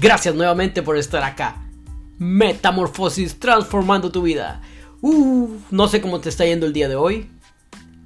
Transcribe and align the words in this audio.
Gracias 0.00 0.34
nuevamente 0.36 0.82
por 0.82 0.96
estar 0.96 1.24
acá. 1.24 1.56
Metamorfosis 2.18 3.40
transformando 3.40 4.12
tu 4.12 4.22
vida. 4.22 4.62
Uh, 5.00 5.56
no 5.70 5.88
sé 5.88 6.00
cómo 6.00 6.20
te 6.20 6.28
está 6.28 6.44
yendo 6.44 6.66
el 6.66 6.72
día 6.72 6.88
de 6.88 6.94
hoy. 6.94 7.28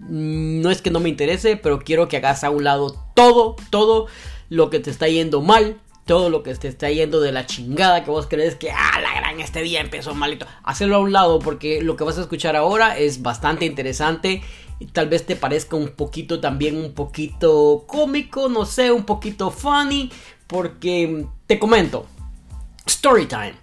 No 0.09 0.71
es 0.71 0.81
que 0.81 0.91
no 0.91 1.01
me 1.01 1.11
interese, 1.11 1.57
pero 1.57 1.81
quiero 1.81 2.09
que 2.09 2.17
hagas 2.17 2.45
a 2.45 2.51
un 2.51 2.65
lado 2.65 2.97
todo, 3.15 3.57
todo 3.69 4.07
lo 4.49 4.71
que 4.71 4.81
te 4.81 4.91
está 4.91 5.07
yendo 5.07 5.43
mal, 5.43 5.81
todo 6.07 6.31
lo 6.31 6.43
que 6.43 6.55
te 6.55 6.69
está 6.69 6.91
yendo 6.91 7.21
de 7.21 7.31
la 7.31 7.45
chingada 7.45 8.05
que 8.05 8.11
vos 8.11 8.27
crees 8.27 8.57
que, 8.57 8.71
ah, 8.71 9.01
la 9.01 9.15
gran, 9.15 9.41
este 9.41 9.61
día 9.61 9.81
empezó 9.81 10.15
malito. 10.15 10.47
Hacerlo 10.63 10.97
a 10.97 11.01
un 11.01 11.13
lado 11.13 11.41
porque 11.41 11.83
lo 11.83 11.97
que 11.97 12.05
vas 12.05 12.17
a 12.17 12.23
escuchar 12.23 12.57
ahora 12.57 12.97
es 12.97 13.21
bastante 13.21 13.67
interesante. 13.67 14.43
Tal 14.93 15.11
vez 15.11 15.27
te 15.27 15.37
parezca 15.37 15.77
un 15.77 15.89
poquito 15.89 16.41
también, 16.41 16.77
un 16.77 16.95
poquito 16.95 17.85
cómico, 17.87 18.49
no 18.49 18.65
sé, 18.65 18.91
un 18.91 19.05
poquito 19.05 19.51
funny. 19.51 20.11
Porque 20.47 21.27
te 21.53 21.59
comento, 21.59 22.07
story 22.87 23.27
time. 23.27 23.55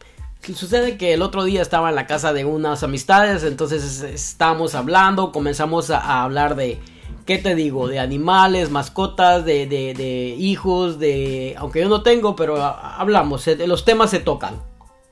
Sucede 0.54 0.96
que 0.96 1.16
el 1.16 1.24
otro 1.24 1.44
día 1.44 1.64
estaba 1.64 1.90
en 1.90 1.96
la 1.96 2.06
casa 2.06 2.34
de 2.34 2.46
unas 2.46 2.84
amistades, 2.84 3.44
entonces 3.44 4.04
estábamos 4.04 4.76
hablando, 4.76 5.32
comenzamos 5.32 5.90
a 5.90 6.22
hablar 6.22 6.56
de 6.56 6.80
¿qué 7.26 7.40
te 7.40 7.56
digo? 7.56 7.88
De 7.88 7.98
animales, 7.98 8.70
mascotas, 8.70 9.44
de, 9.44 9.66
de, 9.66 10.36
hijos, 10.38 11.00
de... 11.00 11.56
Aunque 11.58 11.80
yo 11.80 11.90
no 11.90 12.04
tengo, 12.04 12.36
pero 12.36 12.64
hablamos, 12.64 13.48
los 13.48 13.86
temas 13.86 14.12
se 14.12 14.20
tocan. 14.20 14.62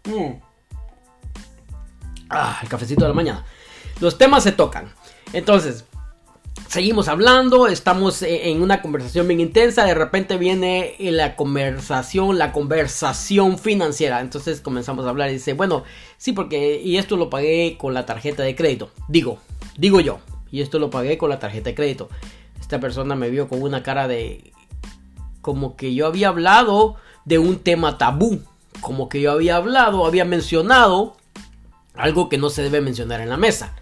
Mm. 0.05 0.33
Ah, 2.29 2.59
el 2.61 2.69
cafecito 2.69 3.05
de 3.05 3.09
la 3.09 3.15
mañana. 3.15 3.43
Los 3.99 4.19
temas 4.19 4.43
se 4.43 4.51
tocan. 4.51 4.93
Entonces, 5.33 5.85
seguimos 6.67 7.07
hablando, 7.07 7.67
estamos 7.67 8.21
e, 8.21 8.49
en 8.49 8.61
una 8.61 8.81
conversación 8.81 9.27
bien 9.27 9.39
intensa, 9.39 9.85
de 9.85 9.93
repente 9.93 10.37
viene 10.37 10.95
la 10.99 11.35
conversación, 11.35 12.37
la 12.37 12.51
conversación 12.51 13.57
financiera, 13.57 14.21
entonces 14.21 14.61
comenzamos 14.61 15.05
a 15.05 15.09
hablar 15.09 15.29
y 15.29 15.33
dice, 15.33 15.53
bueno, 15.53 15.83
sí, 16.17 16.33
porque, 16.33 16.81
y 16.83 16.97
esto 16.97 17.17
lo 17.17 17.29
pagué 17.29 17.77
con 17.77 17.93
la 17.93 18.05
tarjeta 18.05 18.43
de 18.43 18.55
crédito, 18.55 18.91
digo, 19.07 19.39
digo 19.77 19.99
yo, 19.99 20.19
y 20.51 20.61
esto 20.61 20.79
lo 20.79 20.89
pagué 20.89 21.17
con 21.17 21.29
la 21.29 21.39
tarjeta 21.39 21.69
de 21.69 21.75
crédito. 21.75 22.09
Esta 22.59 22.79
persona 22.79 23.15
me 23.15 23.29
vio 23.29 23.47
con 23.47 23.61
una 23.61 23.83
cara 23.83 24.07
de... 24.07 24.51
Como 25.41 25.75
que 25.75 25.93
yo 25.93 26.07
había 26.07 26.29
hablado 26.29 26.95
de 27.25 27.37
un 27.37 27.59
tema 27.59 27.97
tabú. 27.97 28.41
Como 28.81 29.09
que 29.09 29.21
yo 29.21 29.31
había 29.31 29.55
hablado, 29.55 30.05
había 30.05 30.25
mencionado 30.25 31.15
algo 31.95 32.29
que 32.29 32.37
no 32.37 32.49
se 32.49 32.63
debe 32.63 32.81
mencionar 32.81 33.21
en 33.21 33.29
la 33.29 33.37
mesa. 33.37 33.75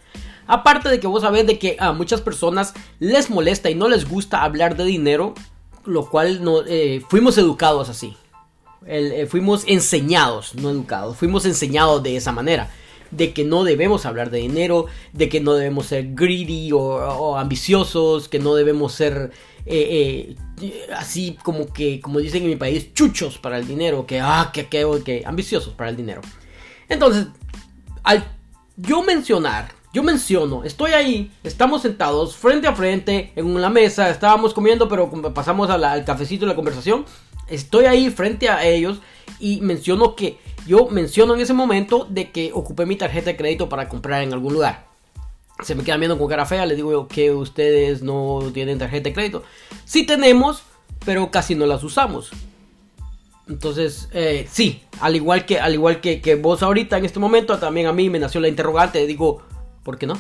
Aparte 0.48 0.90
de 0.90 1.00
que 1.00 1.08
vos 1.08 1.22
sabés 1.22 1.48
de 1.48 1.58
que 1.58 1.78
a 1.80 1.92
muchas 1.94 2.22
personas 2.22 2.74
les 3.00 3.30
molesta 3.30 3.70
y 3.70 3.76
no 3.76 3.90
les 3.90 4.08
gusta 4.08 4.44
hablar 4.44 4.78
de 4.78 4.86
dinero, 4.86 5.34
lo 5.86 6.10
cual 6.10 6.44
no, 6.44 6.62
eh, 6.66 7.02
fuimos 7.10 7.38
educados 7.38 7.90
así. 7.90 8.16
Eh, 8.86 9.26
fuimos 9.30 9.64
enseñados, 9.68 10.54
no 10.56 10.70
educados, 10.70 11.18
fuimos 11.18 11.46
enseñados 11.46 12.04
de 12.04 12.18
esa 12.18 12.32
manera 12.32 12.70
de 13.10 13.34
que 13.34 13.44
no 13.44 13.64
debemos 13.64 14.06
hablar 14.06 14.30
de 14.30 14.40
dinero, 14.40 14.88
de 15.14 15.30
que 15.30 15.40
no 15.40 15.54
debemos 15.54 15.88
ser 15.88 16.14
greedy 16.14 16.72
o, 16.74 17.38
ambiciosos, 17.38 18.28
que 18.28 18.40
no 18.40 18.56
debemos 18.56 18.94
ser 18.94 19.32
eh, 19.66 20.36
así 20.96 21.38
como 21.44 21.72
que, 21.72 22.00
como 22.02 22.20
dicen 22.20 22.44
en 22.44 22.50
mi 22.50 22.56
país, 22.56 22.94
chuchos 22.94 23.38
para 23.38 23.58
el 23.58 23.68
dinero, 23.68 24.06
que, 24.06 24.20
ah, 24.20 24.52
que, 24.54 24.68
que, 24.68 24.86
que 25.04 25.24
ambiciosos 25.26 25.74
para 25.74 25.90
el 25.90 25.96
dinero. 25.96 26.22
Entonces, 26.90 27.28
al 28.04 28.26
yo 28.76 29.02
mencionar, 29.04 29.72
yo 29.96 30.04
menciono, 30.04 30.66
estoy 30.66 30.92
ahí, 30.92 31.32
estamos 31.42 31.84
sentados 31.84 32.36
frente 32.36 32.68
a 32.68 32.76
frente 32.76 33.32
en 33.38 33.46
una 33.46 33.70
mesa, 33.70 34.10
estábamos 34.10 34.54
comiendo, 34.54 34.90
pero 34.90 35.10
pasamos 35.34 35.70
al 35.70 36.04
cafecito 36.04 36.44
y 36.44 36.50
la 36.50 36.56
conversación. 36.56 37.06
Estoy 37.48 37.86
ahí 37.86 38.10
frente 38.10 38.50
a 38.50 38.66
ellos 38.66 39.00
y 39.40 39.62
menciono 39.62 40.18
que 40.18 40.38
yo 40.68 40.90
menciono 40.90 41.34
en 41.34 41.40
ese 41.40 41.54
momento 41.54 42.06
de 42.10 42.30
que 42.32 42.52
ocupé 42.54 42.86
mi 42.86 42.98
tarjeta 42.98 43.28
de 43.28 43.38
crédito 43.38 43.70
para 43.70 43.88
comprar 43.88 44.22
en 44.22 44.34
algún 44.34 44.56
lugar. 44.56 44.86
Se 45.64 45.76
me 45.76 45.84
quedan 45.86 46.02
viendo 46.02 46.18
con 46.18 46.28
cara 46.28 46.46
fea, 46.46 46.66
les 46.66 46.76
digo 46.76 47.08
que 47.08 47.32
ustedes 47.32 48.04
no 48.04 48.52
tienen 48.54 48.78
tarjeta 48.78 49.08
de 49.08 49.14
crédito. 49.14 49.44
Sí 49.86 50.06
tenemos, 50.06 50.64
pero 51.06 51.32
casi 51.32 51.56
no 51.56 51.68
las 51.68 51.86
usamos. 51.86 52.32
Entonces, 53.48 54.10
eh, 54.12 54.46
sí, 54.52 54.84
al 55.00 55.16
igual, 55.16 55.46
que, 55.46 55.62
al 55.62 55.74
igual 55.74 56.02
que, 56.02 56.20
que, 56.20 56.36
vos 56.36 56.64
ahorita 56.64 56.98
en 56.98 57.06
este 57.06 57.20
momento, 57.20 57.58
también 57.60 57.88
a 57.88 57.94
mí 57.94 58.10
me 58.10 58.20
nació 58.20 58.42
la 58.42 58.50
interrogante. 58.50 59.08
Digo, 59.08 59.44
¿por 59.86 59.98
qué 59.98 60.08
no? 60.08 60.18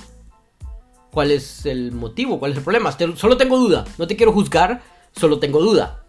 ¿Cuál 1.12 1.31
es 1.31 1.66
el 1.66 1.92
motivo? 1.92 2.40
¿Cuál 2.40 2.52
es 2.52 2.58
el 2.59 2.64
problema? 2.64 2.96
Solo 3.16 3.36
tengo 3.36 3.58
duda. 3.58 3.84
No 3.98 4.06
te 4.08 4.16
quiero 4.16 4.31
juzgar, 4.31 4.84
solo 5.12 5.40
tengo 5.40 5.59
duda. 5.59 6.03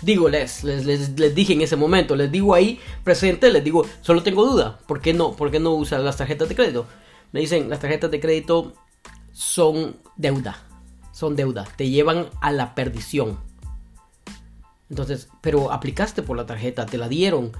Digo, 0.00 0.28
les, 0.28 0.64
les, 0.64 0.86
les, 0.86 1.34
dije 1.34 1.52
en 1.52 1.60
ese 1.60 1.76
momento, 1.76 2.14
les 2.14 2.30
digo 2.30 2.54
ahí 2.54 2.78
presente, 3.04 3.50
les 3.50 3.64
digo, 3.64 3.84
solo 4.00 4.22
tengo 4.22 4.46
duda, 4.46 4.78
¿por 4.86 5.00
qué 5.00 5.12
no? 5.12 5.32
¿Por 5.32 5.50
qué 5.50 5.58
no 5.60 5.72
usan 5.72 6.04
las 6.04 6.16
tarjetas 6.16 6.48
de 6.48 6.54
crédito? 6.54 6.86
Me 7.32 7.40
dicen, 7.40 7.68
las 7.68 7.80
tarjetas 7.80 8.10
de 8.10 8.20
crédito 8.20 8.72
son 9.32 9.96
deuda, 10.16 10.62
son 11.12 11.36
deuda, 11.36 11.66
te 11.76 11.90
llevan 11.90 12.28
a 12.40 12.50
la 12.50 12.74
perdición. 12.74 13.38
Entonces, 14.88 15.28
pero 15.42 15.70
aplicaste 15.70 16.22
por 16.22 16.36
la 16.36 16.46
tarjeta, 16.46 16.86
te 16.86 16.96
la 16.96 17.08
dieron, 17.08 17.52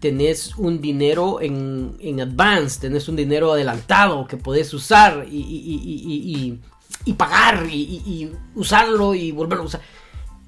tenés 0.00 0.56
un 0.56 0.80
dinero 0.80 1.40
en, 1.40 1.96
en 2.00 2.20
advance, 2.20 2.80
tenés 2.80 3.08
un 3.08 3.16
dinero 3.16 3.52
adelantado 3.52 4.26
que 4.26 4.36
podés 4.36 4.72
usar 4.74 5.26
y, 5.30 5.38
y, 5.38 6.60
y 7.04 7.12
pagar 7.14 7.66
y, 7.70 8.32
usarlo 8.54 9.14
y 9.14 9.32
volverlo 9.32 9.64
a 9.64 9.66
usar 9.66 9.80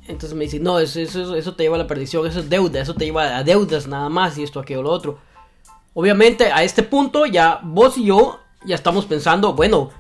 entonces 0.09 0.37
me 0.37 0.45
dice, 0.45 0.61
no, 0.61 0.79
eso, 0.79 1.01
eso, 1.01 1.35
eso 1.35 1.55
te 1.55 1.65
lleva 1.65 1.77
a 1.77 1.79
la 1.79 1.87
perdición, 1.87 2.27
eso 2.27 2.41
es 2.41 2.49
deuda, 2.49 2.81
eso 2.81 2.95
te 2.95 3.07
lleva 3.07 3.37
a 3.37 3.43
deudas 3.43 3.87
nada 3.87 4.09
más 4.09 4.39
y 4.39 4.45
esto, 4.45 4.61
aquello, 4.61 4.83
lo 4.83 4.91
otro. 4.91 5.19
Obviamente 5.95 6.53
a 6.53 6.63
este 6.63 6.83
punto 6.83 7.27
ya 7.27 7.61
vos 7.63 7.99
y 7.99 8.05
yo 8.07 8.41
ya 8.65 8.75
estamos 8.75 9.07
pensando, 9.07 9.55
bueno, 9.55 9.91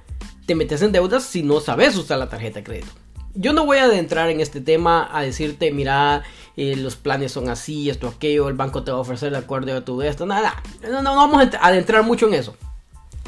te 0.46 0.54
metes 0.54 0.82
en 0.82 0.92
deudas 0.92 1.24
si 1.24 1.42
no 1.42 1.60
sabes 1.60 1.96
usar 1.96 2.18
la 2.18 2.28
tarjeta 2.28 2.60
de 2.60 2.64
crédito. 2.64 2.92
Yo 3.36 3.52
no 3.52 3.66
voy 3.66 3.78
a 3.78 3.84
adentrar 3.84 4.30
en 4.30 4.40
este 4.40 4.60
tema 4.60 5.08
a 5.12 5.22
decirte, 5.22 5.70
mira, 5.70 6.22
eh, 6.56 6.74
los 6.76 6.96
planes 6.96 7.32
son 7.32 7.48
así, 7.48 7.90
esto, 7.90 8.08
aquello, 8.08 8.48
el 8.48 8.54
banco 8.54 8.82
te 8.82 8.90
va 8.90 8.98
a 8.98 9.00
ofrecer 9.00 9.30
de 9.30 9.38
acuerdo 9.38 9.76
a 9.76 9.84
tu 9.84 10.00
esto, 10.02 10.26
nada. 10.26 10.62
No, 10.82 10.90
no, 10.90 11.02
no 11.02 11.16
vamos 11.16 11.42
a 11.42 11.66
adentrar 11.66 12.02
mucho 12.02 12.26
en 12.26 12.34
eso. 12.34 12.56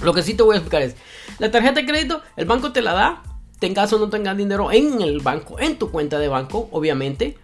Lo 0.03 0.15
que 0.15 0.23
sí 0.23 0.35
te 0.35 0.43
voy 0.43 0.55
a 0.55 0.59
explicar 0.59 0.83
es, 0.83 0.97
la 1.39 1.51
tarjeta 1.51 1.81
de 1.81 1.87
crédito, 1.87 2.23
el 2.37 2.47
banco 2.47 2.73
te 2.73 2.83
la 2.83 2.95
da 2.95 3.23
tengas 3.59 3.93
o 3.93 3.99
no 3.99 4.09
tengas 4.09 4.37
dinero 4.37 4.71
en 4.73 5.03
el 5.03 5.21
banco, 5.21 5.59
en 5.59 5.79
tu 5.79 5.91
cuenta 5.91 6.19
de 6.19 6.29
banco, 6.29 6.69
obviamente, 6.73 7.37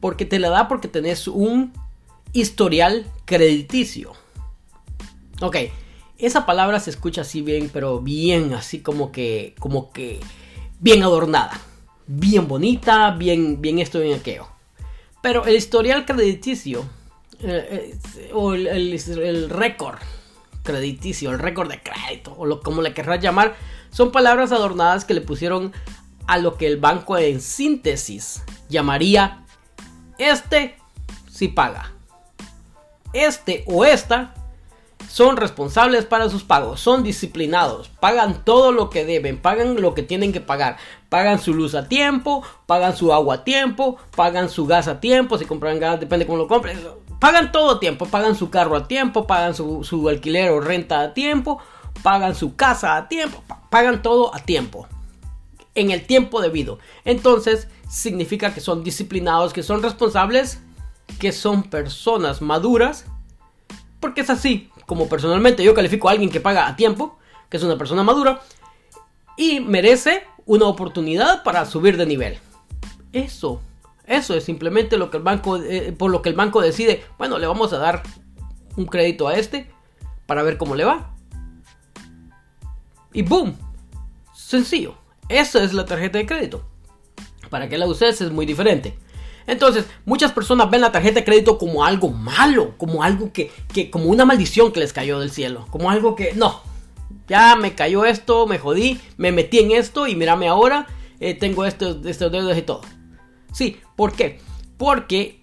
porque 0.00 0.24
te 0.24 0.38
la 0.38 0.50
da 0.50 0.68
porque 0.68 0.88
tenés 0.88 1.28
un 1.28 1.72
historial 2.32 3.06
crediticio. 3.24 4.12
Ok, 5.40 5.56
esa 6.18 6.46
palabra 6.46 6.80
se 6.80 6.90
escucha 6.90 7.22
así 7.22 7.42
bien, 7.42 7.70
pero 7.72 8.00
bien, 8.00 8.54
así 8.54 8.80
como 8.80 9.12
que, 9.12 9.54
como 9.58 9.90
que, 9.92 10.20
bien 10.78 11.02
adornada, 11.02 11.58
bien 12.06 12.48
bonita, 12.48 13.10
bien, 13.12 13.60
bien 13.60 13.78
esto, 13.78 14.00
bien 14.00 14.18
aquello. 14.18 14.48
Pero 15.22 15.44
el 15.44 15.56
historial 15.56 16.04
crediticio, 16.04 16.84
eh, 17.40 17.96
eh, 18.16 18.30
o 18.32 18.54
el, 18.54 19.50
récord 19.50 19.98
crediticio, 20.62 21.30
el 21.30 21.38
récord 21.38 21.70
de 21.70 21.82
crédito, 21.82 22.34
o 22.36 22.46
lo, 22.46 22.60
como 22.60 22.82
le 22.82 22.94
querrás 22.94 23.20
llamar, 23.20 23.56
son 23.90 24.12
palabras 24.12 24.52
adornadas 24.52 25.04
que 25.04 25.14
le 25.14 25.20
pusieron 25.20 25.72
a 26.26 26.38
lo 26.38 26.56
que 26.56 26.66
el 26.66 26.76
banco 26.76 27.16
en 27.18 27.40
síntesis 27.40 28.42
llamaría 28.68 29.44
este 30.18 30.76
si 31.30 31.48
paga. 31.48 31.92
Este 33.12 33.64
o 33.66 33.84
esta 33.84 34.34
son 35.16 35.38
responsables 35.38 36.04
para 36.04 36.28
sus 36.28 36.44
pagos, 36.44 36.78
son 36.78 37.02
disciplinados, 37.02 37.88
pagan 37.88 38.44
todo 38.44 38.70
lo 38.70 38.90
que 38.90 39.06
deben, 39.06 39.38
pagan 39.38 39.80
lo 39.80 39.94
que 39.94 40.02
tienen 40.02 40.30
que 40.30 40.42
pagar, 40.42 40.76
pagan 41.08 41.38
su 41.38 41.54
luz 41.54 41.74
a 41.74 41.88
tiempo, 41.88 42.42
pagan 42.66 42.94
su 42.94 43.14
agua 43.14 43.36
a 43.36 43.42
tiempo, 43.42 43.96
pagan 44.14 44.50
su 44.50 44.66
gas 44.66 44.88
a 44.88 45.00
tiempo, 45.00 45.38
si 45.38 45.46
compran 45.46 45.80
gas, 45.80 46.00
depende 46.00 46.26
cómo 46.26 46.36
lo 46.36 46.46
compren, 46.46 46.78
pagan 47.18 47.50
todo 47.50 47.70
a 47.70 47.80
tiempo, 47.80 48.04
pagan 48.04 48.36
su 48.36 48.50
carro 48.50 48.76
a 48.76 48.88
tiempo, 48.88 49.26
pagan 49.26 49.54
su, 49.54 49.84
su 49.84 50.06
alquiler 50.06 50.50
o 50.50 50.60
renta 50.60 51.00
a 51.00 51.14
tiempo, 51.14 51.62
pagan 52.02 52.34
su 52.34 52.54
casa 52.54 52.98
a 52.98 53.08
tiempo, 53.08 53.42
pagan 53.70 54.02
todo 54.02 54.34
a 54.34 54.40
tiempo, 54.40 54.86
en 55.74 55.92
el 55.92 56.06
tiempo 56.06 56.42
debido. 56.42 56.78
Entonces, 57.06 57.68
significa 57.88 58.52
que 58.52 58.60
son 58.60 58.84
disciplinados, 58.84 59.54
que 59.54 59.62
son 59.62 59.82
responsables, 59.82 60.60
que 61.18 61.32
son 61.32 61.62
personas 61.62 62.42
maduras, 62.42 63.06
porque 63.98 64.20
es 64.20 64.28
así, 64.28 64.70
como 64.86 65.08
personalmente 65.08 65.62
yo 65.62 65.74
califico 65.74 66.08
a 66.08 66.12
alguien 66.12 66.30
que 66.30 66.40
paga 66.40 66.66
a 66.66 66.76
tiempo, 66.76 67.18
que 67.50 67.56
es 67.56 67.62
una 67.62 67.76
persona 67.76 68.02
madura, 68.02 68.40
y 69.36 69.60
merece 69.60 70.24
una 70.46 70.66
oportunidad 70.66 71.42
para 71.42 71.66
subir 71.66 71.96
de 71.96 72.06
nivel. 72.06 72.38
Eso, 73.12 73.60
eso 74.06 74.34
es 74.34 74.44
simplemente 74.44 74.96
lo 74.96 75.10
que 75.10 75.16
el 75.16 75.22
banco, 75.22 75.56
eh, 75.56 75.92
por 75.96 76.10
lo 76.10 76.22
que 76.22 76.28
el 76.28 76.36
banco 76.36 76.60
decide, 76.60 77.04
bueno, 77.18 77.38
le 77.38 77.46
vamos 77.46 77.72
a 77.72 77.78
dar 77.78 78.02
un 78.76 78.86
crédito 78.86 79.26
a 79.26 79.36
este 79.36 79.70
para 80.26 80.42
ver 80.42 80.56
cómo 80.56 80.74
le 80.74 80.84
va. 80.84 81.14
Y 83.12 83.22
boom. 83.22 83.56
Sencillo. 84.34 84.94
Esa 85.28 85.62
es 85.64 85.72
la 85.72 85.86
tarjeta 85.86 86.18
de 86.18 86.26
crédito. 86.26 86.64
Para 87.50 87.68
que 87.68 87.78
la 87.78 87.86
uses 87.86 88.20
es 88.20 88.30
muy 88.30 88.46
diferente. 88.46 88.98
Entonces, 89.46 89.86
muchas 90.04 90.32
personas 90.32 90.70
ven 90.70 90.80
la 90.80 90.92
tarjeta 90.92 91.20
de 91.20 91.24
crédito 91.24 91.58
como 91.58 91.84
algo 91.84 92.10
malo, 92.10 92.74
como 92.76 93.02
algo 93.02 93.32
que, 93.32 93.52
que, 93.72 93.90
como 93.90 94.06
una 94.06 94.24
maldición 94.24 94.72
que 94.72 94.80
les 94.80 94.92
cayó 94.92 95.20
del 95.20 95.30
cielo, 95.30 95.66
como 95.70 95.90
algo 95.90 96.16
que, 96.16 96.32
no, 96.34 96.60
ya 97.28 97.54
me 97.54 97.74
cayó 97.74 98.04
esto, 98.04 98.46
me 98.46 98.58
jodí, 98.58 99.00
me 99.16 99.32
metí 99.32 99.60
en 99.60 99.70
esto 99.70 100.06
y 100.06 100.16
mírame 100.16 100.48
ahora, 100.48 100.86
eh, 101.20 101.34
tengo 101.34 101.64
estos, 101.64 102.04
estos 102.06 102.32
dedos 102.32 102.56
y 102.56 102.62
todo. 102.62 102.82
Sí, 103.52 103.80
¿por 103.94 104.12
qué? 104.12 104.40
Porque 104.76 105.40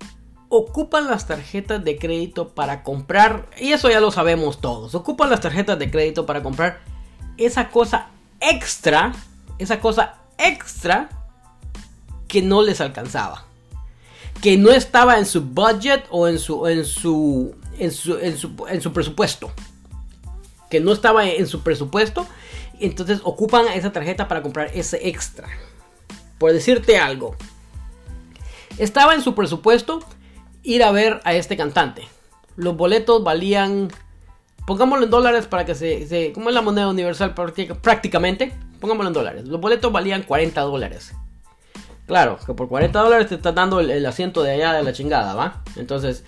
ocupan 0.49 1.07
las 1.07 1.25
tarjetas 1.25 1.83
de 1.83 1.97
crédito 1.97 2.49
para 2.49 2.83
comprar, 2.83 3.49
y 3.59 3.71
eso 3.71 3.89
ya 3.89 4.01
lo 4.01 4.11
sabemos 4.11 4.59
todos, 4.59 4.95
ocupan 4.95 5.29
las 5.29 5.39
tarjetas 5.39 5.79
de 5.79 5.89
crédito 5.89 6.25
para 6.25 6.43
comprar 6.43 6.81
esa 7.37 7.69
cosa 7.69 8.09
extra, 8.41 9.13
esa 9.59 9.79
cosa 9.79 10.15
extra 10.37 11.09
que 12.27 12.41
no 12.41 12.61
les 12.63 12.81
alcanzaba 12.81 13.45
que 14.43 14.57
no 14.57 14.71
estaba 14.71 15.17
en 15.17 15.25
su 15.25 15.39
budget 15.39 16.03
o 16.09 16.27
en 16.27 16.37
su, 16.37 16.67
en 16.67 16.83
su, 16.83 17.55
en 17.79 17.93
su, 17.93 18.17
en 18.67 18.81
su, 18.81 18.91
presupuesto. 18.91 19.49
Que 20.69 20.81
no 20.81 20.91
estaba 20.91 21.25
en 21.25 21.47
su 21.47 21.63
presupuesto. 21.63 22.27
Entonces 22.81 23.21
ocupan 23.23 23.69
esa 23.69 23.93
tarjeta 23.93 24.27
para 24.27 24.41
comprar 24.41 24.69
ese 24.73 25.07
extra. 25.07 25.47
Por 26.39 26.51
decirte 26.51 26.97
algo. 26.97 27.37
Estaba 28.77 29.15
en 29.15 29.21
su 29.21 29.33
presupuesto 29.33 30.01
ir 30.61 30.83
a 30.83 30.91
ver 30.91 31.21
a 31.23 31.33
este 31.35 31.55
cantante. 31.55 32.05
Los 32.57 32.75
boletos 32.75 33.23
valían... 33.23 33.93
Pongámoslo 34.67 35.05
en 35.05 35.09
dólares 35.09 35.47
para 35.47 35.63
que 35.63 35.73
se... 35.73 36.05
se 36.05 36.33
como 36.33 36.49
es 36.49 36.55
la 36.55 36.61
moneda 36.61 36.89
universal 36.89 37.33
prácticamente. 37.33 38.53
Pongámoslo 38.81 39.07
en 39.07 39.13
dólares. 39.13 39.47
Los 39.47 39.61
boletos 39.61 39.89
valían 39.89 40.23
40 40.23 40.59
dólares. 40.59 41.13
Claro, 42.05 42.37
que 42.45 42.53
por 42.53 42.67
40 42.67 42.99
dólares 42.99 43.29
te 43.29 43.35
están 43.35 43.55
dando 43.55 43.79
el, 43.79 44.05
asiento 44.05 44.43
de 44.43 44.51
allá 44.51 44.73
de 44.73 44.83
la 44.83 44.91
chingada, 44.91 45.33
¿va? 45.33 45.63
Entonces, 45.77 46.25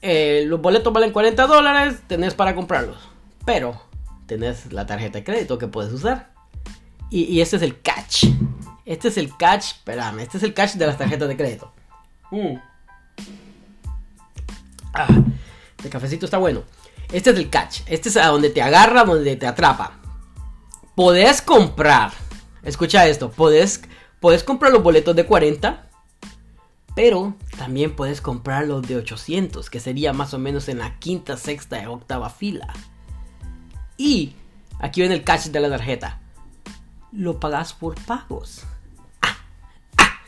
eh, 0.00 0.44
los 0.46 0.60
boletos 0.60 0.92
valen 0.92 1.12
40 1.12 1.46
dólares, 1.46 1.98
tenés 2.06 2.34
para 2.34 2.54
comprarlos. 2.54 2.96
Pero, 3.44 3.80
tenés 4.26 4.72
la 4.72 4.86
tarjeta 4.86 5.18
de 5.18 5.24
crédito 5.24 5.58
que 5.58 5.66
puedes 5.66 5.92
usar. 5.92 6.30
Y, 7.10 7.40
este 7.40 7.56
es 7.56 7.62
el 7.62 7.80
catch. 7.80 8.26
Este 8.86 9.08
es 9.08 9.18
el 9.18 9.36
catch, 9.36 9.72
espérame, 9.72 10.20
este 10.20 10.38
es 10.38 10.42
el 10.42 10.54
catch 10.54 10.74
de 10.74 10.86
las 10.86 10.96
tarjetas 10.96 11.28
de 11.28 11.36
crédito. 11.36 11.72
Mm. 12.30 12.56
Ah, 14.94 15.08
el 15.84 15.90
cafecito 15.90 16.24
está 16.24 16.38
bueno. 16.38 16.62
Este 17.12 17.30
es 17.30 17.36
el 17.36 17.50
catch. 17.50 17.80
Este 17.86 18.08
es 18.08 18.16
a 18.16 18.28
donde 18.28 18.50
te 18.50 18.62
agarra, 18.62 19.04
donde 19.04 19.36
te 19.36 19.46
atrapa. 19.46 19.98
Podés 20.94 21.42
comprar. 21.42 22.12
Escucha 22.62 23.06
esto. 23.06 23.30
Podés 23.30 23.82
Puedes 24.20 24.44
comprar 24.44 24.70
los 24.70 24.82
boletos 24.82 25.16
de 25.16 25.24
40, 25.24 25.88
pero 26.94 27.34
también 27.56 27.96
puedes 27.96 28.20
comprar 28.20 28.66
los 28.66 28.86
de 28.86 28.96
800, 28.96 29.70
que 29.70 29.80
sería 29.80 30.12
más 30.12 30.34
o 30.34 30.38
menos 30.38 30.68
en 30.68 30.78
la 30.78 30.98
quinta, 30.98 31.38
sexta 31.38 31.82
y 31.82 31.86
octava 31.86 32.28
fila. 32.28 32.72
Y 33.96 34.34
aquí 34.78 35.00
viene 35.00 35.14
el 35.14 35.24
catch 35.24 35.46
de 35.46 35.60
la 35.60 35.70
tarjeta. 35.70 36.20
Lo 37.12 37.40
pagas 37.40 37.72
por 37.72 37.94
pagos. 38.04 38.64
Ah, 39.22 39.38
ah, 39.96 40.20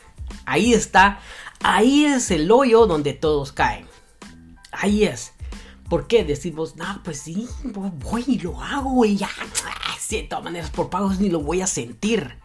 ahí 0.45 0.73
está. 0.73 1.19
Ahí 1.61 2.05
es 2.05 2.31
el 2.31 2.51
hoyo 2.51 2.87
donde 2.87 3.13
todos 3.13 3.51
caen. 3.51 3.87
Ahí 4.71 5.03
es. 5.03 5.33
¿Por 5.87 6.07
qué 6.07 6.23
decimos, 6.23 6.75
no, 6.75 7.01
pues 7.03 7.19
sí, 7.19 7.47
voy 7.63 8.23
y 8.25 8.39
lo 8.39 8.59
hago 8.59 9.05
y 9.05 9.17
ya? 9.17 9.29
Ah, 9.65 9.93
de 10.09 10.23
todas 10.23 10.43
maneras, 10.43 10.69
por 10.69 10.89
pagos 10.89 11.19
ni 11.19 11.29
lo 11.29 11.39
voy 11.39 11.61
a 11.61 11.67
sentir 11.67 12.42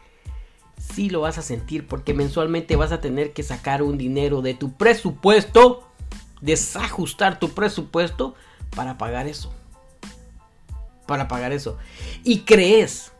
sí 0.94 1.10
lo 1.10 1.20
vas 1.20 1.38
a 1.38 1.42
sentir 1.42 1.86
porque 1.86 2.14
mensualmente 2.14 2.76
vas 2.76 2.92
a 2.92 3.00
tener 3.00 3.32
que 3.32 3.42
sacar 3.42 3.82
un 3.82 3.98
dinero 3.98 4.42
de 4.42 4.54
tu 4.54 4.72
presupuesto, 4.72 5.88
desajustar 6.40 7.38
tu 7.38 7.50
presupuesto 7.50 8.34
para 8.74 8.98
pagar 8.98 9.26
eso. 9.26 9.52
Para 11.06 11.28
pagar 11.28 11.52
eso. 11.52 11.78
Y 12.24 12.40
crees 12.40 13.12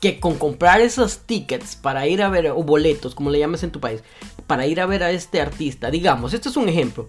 que 0.00 0.20
con 0.20 0.36
comprar 0.36 0.80
esos 0.80 1.20
tickets 1.20 1.76
para 1.76 2.06
ir 2.06 2.22
a 2.22 2.28
ver, 2.28 2.50
o 2.50 2.62
boletos, 2.62 3.14
como 3.14 3.30
le 3.30 3.38
llames 3.38 3.62
en 3.62 3.70
tu 3.70 3.80
país, 3.80 4.02
para 4.46 4.66
ir 4.66 4.80
a 4.80 4.86
ver 4.86 5.02
a 5.02 5.10
este 5.10 5.40
artista, 5.40 5.90
digamos, 5.90 6.34
este 6.34 6.48
es 6.48 6.56
un 6.56 6.68
ejemplo. 6.68 7.08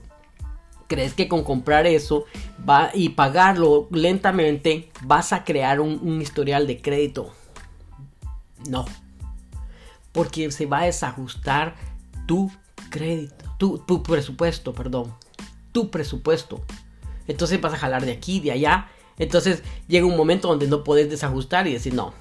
¿Crees 0.88 1.13
que 1.13 1.27
con 1.27 1.44
comprar 1.44 1.88
eso 1.88 2.25
va, 2.68 2.91
y 2.94 3.09
pagarlo 3.09 3.88
lentamente 3.91 4.91
vas 5.01 5.33
a 5.33 5.44
crear 5.44 5.81
un 5.81 6.21
historial 6.21 6.68
de 6.68 6.79
crédito? 6.79 7.33
No, 8.69 8.85
porque 10.15 10.50
se 10.50 10.65
va 10.65 10.79
a 10.79 10.85
desajustar 10.85 11.75
tu 12.25 12.50
crédito, 12.89 13.35
tu, 13.85 14.01
presupuesto, 14.01 14.73
perdón, 14.73 15.13
tu 15.73 15.91
presupuesto. 15.91 16.63
Entonces 17.27 17.59
vas 17.59 17.73
a 17.73 17.77
jalar 17.77 18.06
de 18.06 18.13
aquí, 18.13 18.39
de 18.39 18.53
allá. 18.53 18.88
Entonces 19.19 19.62
llega 19.88 20.07
un 20.07 20.15
momento 20.15 20.47
donde 20.47 20.67
no 20.67 20.85
puedes 20.85 21.09
desajustar 21.09 21.67
y 21.67 21.73
decir, 21.73 21.94
no, 21.94 22.13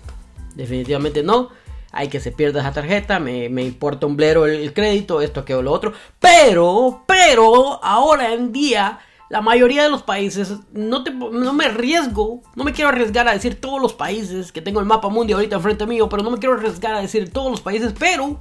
definitivamente 0.56 1.22
no. 1.22 1.50
Hay 1.92 2.08
que 2.08 2.18
se 2.18 2.32
pierda 2.32 2.60
esa 2.60 2.72
tarjeta, 2.72 3.20
me, 3.20 3.46
importa 3.62 4.06
un 4.06 4.16
blero 4.16 4.46
el, 4.46 4.74
crédito, 4.74 5.20
esto, 5.20 5.40
aquello, 5.40 5.62
lo 5.62 5.70
otro. 5.70 5.92
Pero, 6.18 7.04
pero, 7.06 7.82
ahora 7.84 8.34
en 8.34 8.50
día 8.52 8.98
la 9.30 9.40
mayoría 9.40 9.82
de 9.82 9.90
los 9.90 10.02
países, 10.02 10.52
no, 10.72 11.02
te, 11.02 11.10
no 11.10 11.52
me 11.52 11.64
arriesgo, 11.64 12.42
no 12.54 12.64
me 12.64 12.72
quiero 12.72 12.90
arriesgar 12.90 13.26
a 13.26 13.32
decir 13.32 13.60
todos 13.60 13.80
los 13.80 13.94
países, 13.94 14.52
que 14.52 14.60
tengo 14.60 14.80
el 14.80 14.86
mapa 14.86 15.08
mundial 15.08 15.38
ahorita 15.38 15.56
enfrente 15.56 15.86
mío, 15.86 16.08
pero 16.08 16.22
no 16.22 16.30
me 16.30 16.38
quiero 16.38 16.54
arriesgar 16.54 16.94
a 16.94 17.00
decir 17.00 17.32
todos 17.32 17.50
los 17.50 17.60
países, 17.60 17.94
pero 17.98 18.38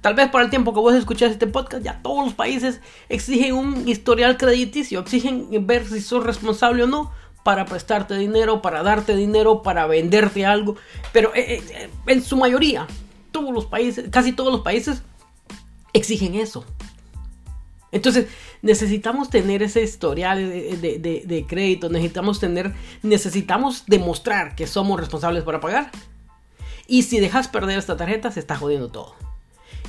tal 0.00 0.14
vez 0.14 0.28
para 0.30 0.44
el 0.44 0.50
tiempo 0.50 0.72
que 0.72 0.80
vos 0.80 0.94
escuchás 0.94 1.32
este 1.32 1.46
podcast, 1.46 1.84
ya 1.84 2.00
todos 2.00 2.24
los 2.24 2.34
países 2.34 2.80
exigen 3.08 3.54
un 3.54 3.88
historial 3.88 4.36
crediticio, 4.36 5.00
exigen 5.00 5.48
ver 5.66 5.86
si 5.86 6.00
sos 6.00 6.24
responsable 6.24 6.84
o 6.84 6.86
no 6.86 7.10
para 7.42 7.64
prestarte 7.64 8.16
dinero, 8.16 8.62
para 8.62 8.84
darte 8.84 9.16
dinero, 9.16 9.62
para 9.62 9.86
venderte 9.86 10.46
algo, 10.46 10.76
pero 11.12 11.34
eh, 11.34 11.60
eh, 11.70 11.90
en 12.06 12.22
su 12.22 12.36
mayoría, 12.36 12.86
todos 13.32 13.52
los 13.52 13.66
países, 13.66 14.08
casi 14.10 14.32
todos 14.32 14.52
los 14.52 14.60
países 14.60 15.02
exigen 15.92 16.36
eso. 16.36 16.64
Entonces, 17.92 18.26
necesitamos 18.62 19.28
tener 19.28 19.62
ese 19.62 19.82
historial 19.82 20.38
de, 20.38 21.44
crédito, 21.46 21.90
necesitamos 21.90 22.40
tener, 22.40 22.72
necesitamos 23.02 23.84
demostrar 23.86 24.56
que 24.56 24.66
somos 24.66 24.98
responsables 24.98 25.44
para 25.44 25.60
pagar. 25.60 25.90
Y 26.88 27.02
si 27.02 27.20
dejas 27.20 27.48
perder 27.48 27.78
esta 27.78 27.96
tarjeta, 27.96 28.30
se 28.30 28.40
está 28.40 28.56
jodiendo 28.56 28.88
todo. 28.88 29.14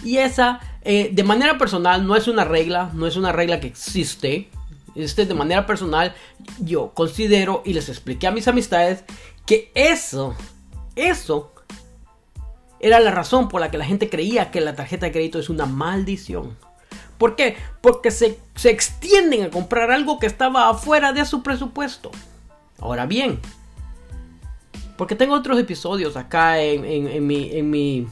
Y 0.03 0.17
esa, 0.17 0.60
eh, 0.83 1.10
de 1.13 1.24
manera 1.24 1.57
personal, 1.57 2.05
no 2.05 2.17
es 2.17 2.27
una 2.27 2.43
regla, 2.43 2.91
no 2.93 3.07
es 3.07 3.15
una 3.15 3.31
regla 3.31 3.62
que 3.62 3.67
existe. 3.67 4.50
Este, 4.95 5.25
de 5.25 5.33
manera 5.33 5.65
personal, 5.65 6.13
yo 6.60 6.91
considero 6.93 7.63
y 7.65 7.74
les 7.74 7.89
expliqué 7.89 8.27
a 8.27 8.31
mis 8.31 8.48
amistades 8.48 9.05
que 9.45 9.72
eso, 9.74 10.36
eso 10.95 11.51
era 12.79 13.00
la 13.00 13.12
razón 13.12 13.48
por 13.48 13.62
la 13.62 13.72
que 13.72 13.77
la 13.77 13.86
gente 13.86 14.10
creía 14.10 14.51
que 14.51 14.62
la 14.62 14.75
tarjeta 14.75 15.05
de 15.05 15.13
crédito 15.13 15.39
es 15.39 15.50
una 15.50 15.65
maldición. 15.65 16.57
¿Por 17.17 17.36
qué? 17.36 17.58
Porque 17.82 18.12
se, 18.12 18.39
extienden 18.63 19.43
a 19.43 19.50
comprar 19.50 19.91
algo 19.91 20.20
que 20.20 20.25
estaba 20.25 20.70
afuera 20.70 21.13
de 21.13 21.25
su 21.25 21.43
presupuesto. 21.43 22.12
Ahora 22.79 23.05
bien, 23.05 23.39
porque 24.98 25.15
tengo 25.15 25.36
otros 25.36 25.60
episodios 25.60 26.17
acá 26.17 26.62
en, 26.62 27.25
mi, 27.25 27.50
en, 27.51 27.70
mi, 27.70 28.08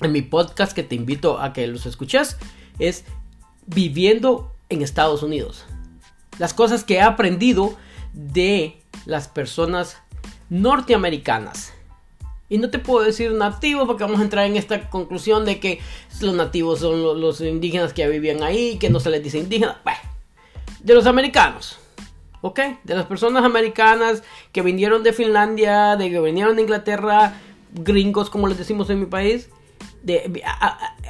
en 0.00 0.12
mi 0.12 0.22
podcast 0.22 0.72
que 0.72 0.82
te 0.82 0.94
invito 0.94 1.40
a 1.40 1.52
que 1.52 1.66
los 1.66 1.86
escuches, 1.86 2.36
es 2.78 3.04
viviendo 3.66 4.54
en 4.68 4.82
Estados 4.82 5.22
Unidos. 5.22 5.64
Las 6.38 6.54
cosas 6.54 6.84
que 6.84 6.94
he 6.94 7.02
aprendido 7.02 7.76
de 8.12 8.80
las 9.04 9.28
personas 9.28 9.96
norteamericanas 10.50 11.72
y 12.48 12.58
no 12.58 12.70
te 12.70 12.78
puedo 12.78 13.04
decir 13.04 13.32
nativo 13.32 13.86
porque 13.86 14.04
vamos 14.04 14.20
a 14.20 14.22
entrar 14.22 14.46
en 14.46 14.56
esta 14.56 14.88
conclusión 14.88 15.44
de 15.44 15.60
que 15.60 15.80
los 16.20 16.34
nativos 16.34 16.80
son 16.80 17.20
los, 17.20 17.40
indígenas 17.40 17.92
que 17.92 18.08
vivían 18.08 18.42
ahí, 18.42 18.78
que 18.78 18.90
no 18.90 19.00
se 19.00 19.10
les 19.10 19.22
dice 19.22 19.38
indígenas. 19.38 19.76
Bueno, 19.84 19.98
de 20.80 20.94
los 20.94 21.06
americanos. 21.06 21.78
¿Ok? 22.40 22.60
De 22.84 22.94
las 22.94 23.06
personas 23.06 23.44
americanas 23.44 24.22
que 24.52 24.62
vinieron 24.62 25.02
de 25.02 25.12
Finlandia, 25.12 25.96
de 25.96 26.08
que 26.08 26.20
vinieron 26.20 26.56
de 26.56 26.62
Inglaterra, 26.62 27.34
gringos 27.72 28.30
como 28.30 28.46
les 28.46 28.56
decimos 28.56 28.88
en 28.90 29.00
mi 29.00 29.06
país. 29.06 29.50
De, 30.02 30.42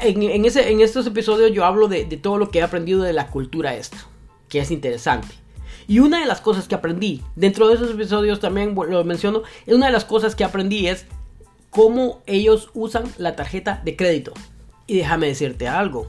en, 0.00 0.44
ese, 0.46 0.70
en 0.70 0.80
estos 0.80 1.06
episodios 1.06 1.52
yo 1.52 1.64
hablo 1.64 1.86
de, 1.88 2.06
de 2.06 2.16
todo 2.16 2.38
lo 2.38 2.50
que 2.50 2.58
he 2.60 2.62
aprendido 2.62 3.02
de 3.02 3.12
la 3.12 3.28
cultura 3.28 3.74
esta, 3.74 3.98
que 4.48 4.58
es 4.60 4.70
interesante. 4.70 5.28
Y 5.86 6.00
una 6.00 6.20
de 6.20 6.26
las 6.26 6.40
cosas 6.40 6.66
que 6.66 6.74
aprendí, 6.74 7.22
dentro 7.36 7.68
de 7.68 7.74
esos 7.74 7.90
episodios 7.90 8.40
también 8.40 8.74
lo 8.74 9.04
menciono, 9.04 9.42
una 9.66 9.86
de 9.86 9.92
las 9.92 10.04
cosas 10.04 10.34
que 10.34 10.44
aprendí 10.44 10.86
es 10.86 11.06
cómo 11.70 12.22
ellos 12.26 12.70
usan 12.74 13.04
la 13.18 13.36
tarjeta 13.36 13.80
de 13.84 13.96
crédito. 13.96 14.32
Y 14.86 14.96
déjame 14.98 15.28
decirte 15.28 15.68
algo. 15.68 16.06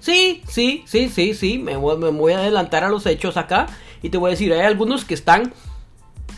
Sí, 0.00 0.42
sí, 0.48 0.84
sí, 0.86 1.08
sí, 1.08 1.34
sí, 1.34 1.58
me 1.58 1.76
voy, 1.76 2.32
a 2.32 2.38
adelantar 2.38 2.84
a 2.84 2.88
los 2.88 3.04
hechos 3.06 3.36
acá 3.36 3.66
y 4.02 4.10
te 4.10 4.16
voy 4.16 4.28
a 4.28 4.30
decir, 4.30 4.52
hay 4.52 4.60
algunos 4.60 5.04
que 5.04 5.14
están 5.14 5.52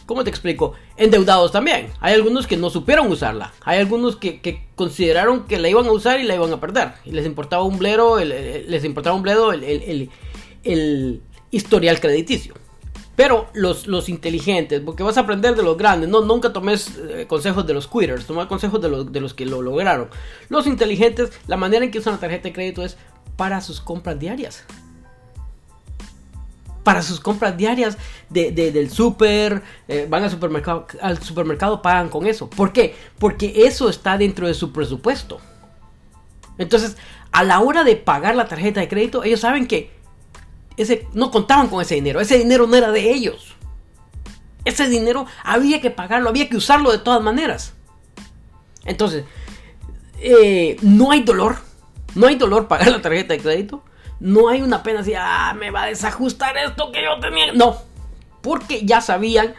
¿cómo 0.07 0.25
te 0.25 0.31
explico? 0.31 0.73
Endeudados 0.97 1.52
también. 1.52 1.87
Hay 2.00 2.14
algunos 2.14 2.49
que 2.49 2.57
no 2.57 2.69
supieron 2.69 3.07
usarla. 3.12 3.52
Hay 3.62 3.79
algunos 3.79 4.17
que, 4.17 4.67
consideraron 4.75 5.47
que 5.47 5.57
la 5.61 5.69
iban 5.69 5.87
a 5.87 5.93
usar 5.93 6.19
y 6.19 6.25
la 6.25 6.35
iban 6.35 6.52
a 6.52 6.59
perder. 6.59 6.95
Y 7.05 7.12
les 7.12 7.25
importaba 7.25 7.62
un 7.62 7.79
blero, 7.79 8.19
les 8.19 8.85
importaba 8.85 9.14
un 9.14 9.23
bledo 9.23 9.52
el, 9.52 10.11
el 10.64 11.23
historial 11.52 12.00
crediticio. 12.00 12.55
Pero 13.20 13.48
los, 13.52 13.86
los, 13.86 14.08
inteligentes, 14.08 14.80
porque 14.80 15.02
vas 15.02 15.18
a 15.18 15.20
aprender 15.20 15.54
de 15.54 15.62
los 15.62 15.76
grandes, 15.76 16.08
no, 16.08 16.22
nunca 16.22 16.54
tomes 16.54 16.96
eh, 16.96 17.26
consejos 17.28 17.66
de 17.66 17.74
los 17.74 17.86
quitters, 17.86 18.24
toma 18.24 18.48
consejos 18.48 18.80
de 18.80 18.88
los, 18.88 19.12
de 19.12 19.20
los 19.20 19.34
que 19.34 19.44
lo 19.44 19.60
lograron. 19.60 20.08
Los 20.48 20.66
inteligentes, 20.66 21.30
la 21.46 21.58
manera 21.58 21.84
en 21.84 21.90
que 21.90 21.98
usan 21.98 22.14
la 22.14 22.18
tarjeta 22.18 22.44
de 22.44 22.54
crédito 22.54 22.82
es 22.82 22.96
para 23.36 23.60
sus 23.60 23.82
compras 23.82 24.18
diarias. 24.18 24.64
Para 26.82 27.02
sus 27.02 27.20
compras 27.20 27.58
diarias 27.58 27.98
de, 28.30 28.52
del 28.52 28.90
súper, 28.90 29.64
eh, 29.86 30.06
van 30.08 30.22
al 30.22 30.30
supermercado, 30.30 30.86
al 31.02 31.22
supermercado, 31.22 31.82
pagan 31.82 32.08
con 32.08 32.26
eso. 32.26 32.48
¿Por 32.48 32.72
qué? 32.72 32.96
Porque 33.18 33.66
eso 33.66 33.90
está 33.90 34.16
dentro 34.16 34.46
de 34.46 34.54
su 34.54 34.72
presupuesto. 34.72 35.42
Entonces, 36.56 36.96
a 37.32 37.44
la 37.44 37.60
hora 37.60 37.84
de 37.84 37.96
pagar 37.96 38.34
la 38.34 38.48
tarjeta 38.48 38.80
de 38.80 38.88
crédito, 38.88 39.24
ellos 39.24 39.40
saben 39.40 39.66
que 39.66 40.00
ese, 40.82 41.06
no 41.12 41.30
contaban 41.30 41.68
con 41.68 41.82
ese 41.82 41.94
dinero. 41.94 42.20
Ese 42.20 42.38
dinero 42.38 42.66
no 42.66 42.76
era 42.76 42.90
de 42.90 43.10
ellos. 43.10 43.54
Ese 44.64 44.88
dinero 44.88 45.26
había 45.42 45.80
que 45.80 45.90
pagarlo, 45.90 46.28
había 46.28 46.49
que 46.49 46.56
usarlo 46.56 46.92
de 46.92 46.99
todas 46.99 47.22
maneras. 47.22 47.75
Entonces, 48.84 49.25
eh, 50.20 50.76
no 50.82 51.10
hay 51.10 51.22
dolor. 51.22 51.56
No 52.14 52.26
hay 52.26 52.37
dolor 52.37 52.68
pagar 52.68 52.88
la 52.88 53.02
tarjeta 53.02 53.34
de 53.34 53.40
crédito. 53.40 53.84
No 54.18 54.49
hay 54.49 54.62
una 54.62 54.82
pena 54.82 55.00
así, 55.00 55.14
ah, 55.16 55.54
me 55.58 55.70
va 55.70 55.84
a 55.84 55.87
desajustar 55.87 56.56
esto 56.58 56.92
que 56.92 57.02
yo 57.02 57.18
tenía. 57.20 57.52
No, 57.52 57.78
porque 58.42 58.84
ya 58.84 59.00
sabían 59.00 59.54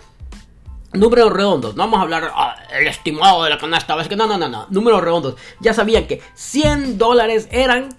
números 0.93 1.31
redondos. 1.31 1.75
No 1.75 1.83
vamos 1.83 1.99
a 1.99 2.01
hablar 2.03 2.31
ah, 2.35 2.55
el 2.71 2.87
estimado 2.87 3.43
de 3.43 3.49
la 3.49 3.57
canasta 3.57 3.97
que 4.07 4.15
No, 4.15 4.27
no, 4.27 4.37
no, 4.37 4.49
no. 4.49 4.67
Números 4.69 5.01
redondos. 5.01 5.35
Ya 5.59 5.73
sabían 5.73 6.05
que 6.05 6.21
100 6.35 6.97
dólares 6.97 7.47
eran 7.51 7.89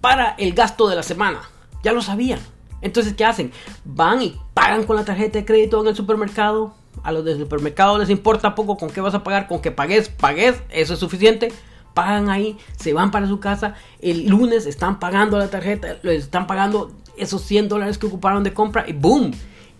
para 0.00 0.34
el 0.38 0.52
gasto 0.52 0.88
de 0.88 0.96
la 0.96 1.02
semana. 1.02 1.40
Ya 1.82 1.92
lo 1.92 2.02
sabían. 2.02 2.40
Entonces, 2.82 3.14
¿qué 3.14 3.24
hacen? 3.24 3.52
Van 3.84 4.20
y 4.20 4.36
pagan 4.52 4.84
con 4.84 4.96
la 4.96 5.04
tarjeta 5.04 5.38
de 5.38 5.44
crédito 5.44 5.80
en 5.80 5.88
el 5.88 5.96
supermercado. 5.96 6.74
A 7.02 7.10
los 7.10 7.24
del 7.24 7.38
supermercado 7.38 7.98
les 7.98 8.10
importa 8.10 8.54
poco 8.54 8.76
con 8.76 8.90
qué 8.90 9.00
vas 9.00 9.14
a 9.14 9.24
pagar, 9.24 9.48
con 9.48 9.60
que 9.60 9.70
pagues, 9.70 10.08
pagues, 10.08 10.62
eso 10.70 10.94
es 10.94 11.00
suficiente. 11.00 11.52
Pagan 11.94 12.28
ahí, 12.28 12.58
se 12.76 12.92
van 12.92 13.10
para 13.10 13.26
su 13.26 13.40
casa. 13.40 13.74
El 14.00 14.26
lunes 14.26 14.66
están 14.66 14.98
pagando 15.00 15.38
la 15.38 15.48
tarjeta, 15.48 15.96
están 16.02 16.46
pagando 16.46 16.92
esos 17.16 17.42
100 17.42 17.68
dólares 17.68 17.98
que 17.98 18.06
ocuparon 18.06 18.44
de 18.44 18.52
compra 18.52 18.84
y 18.86 18.92
¡boom! 18.92 19.32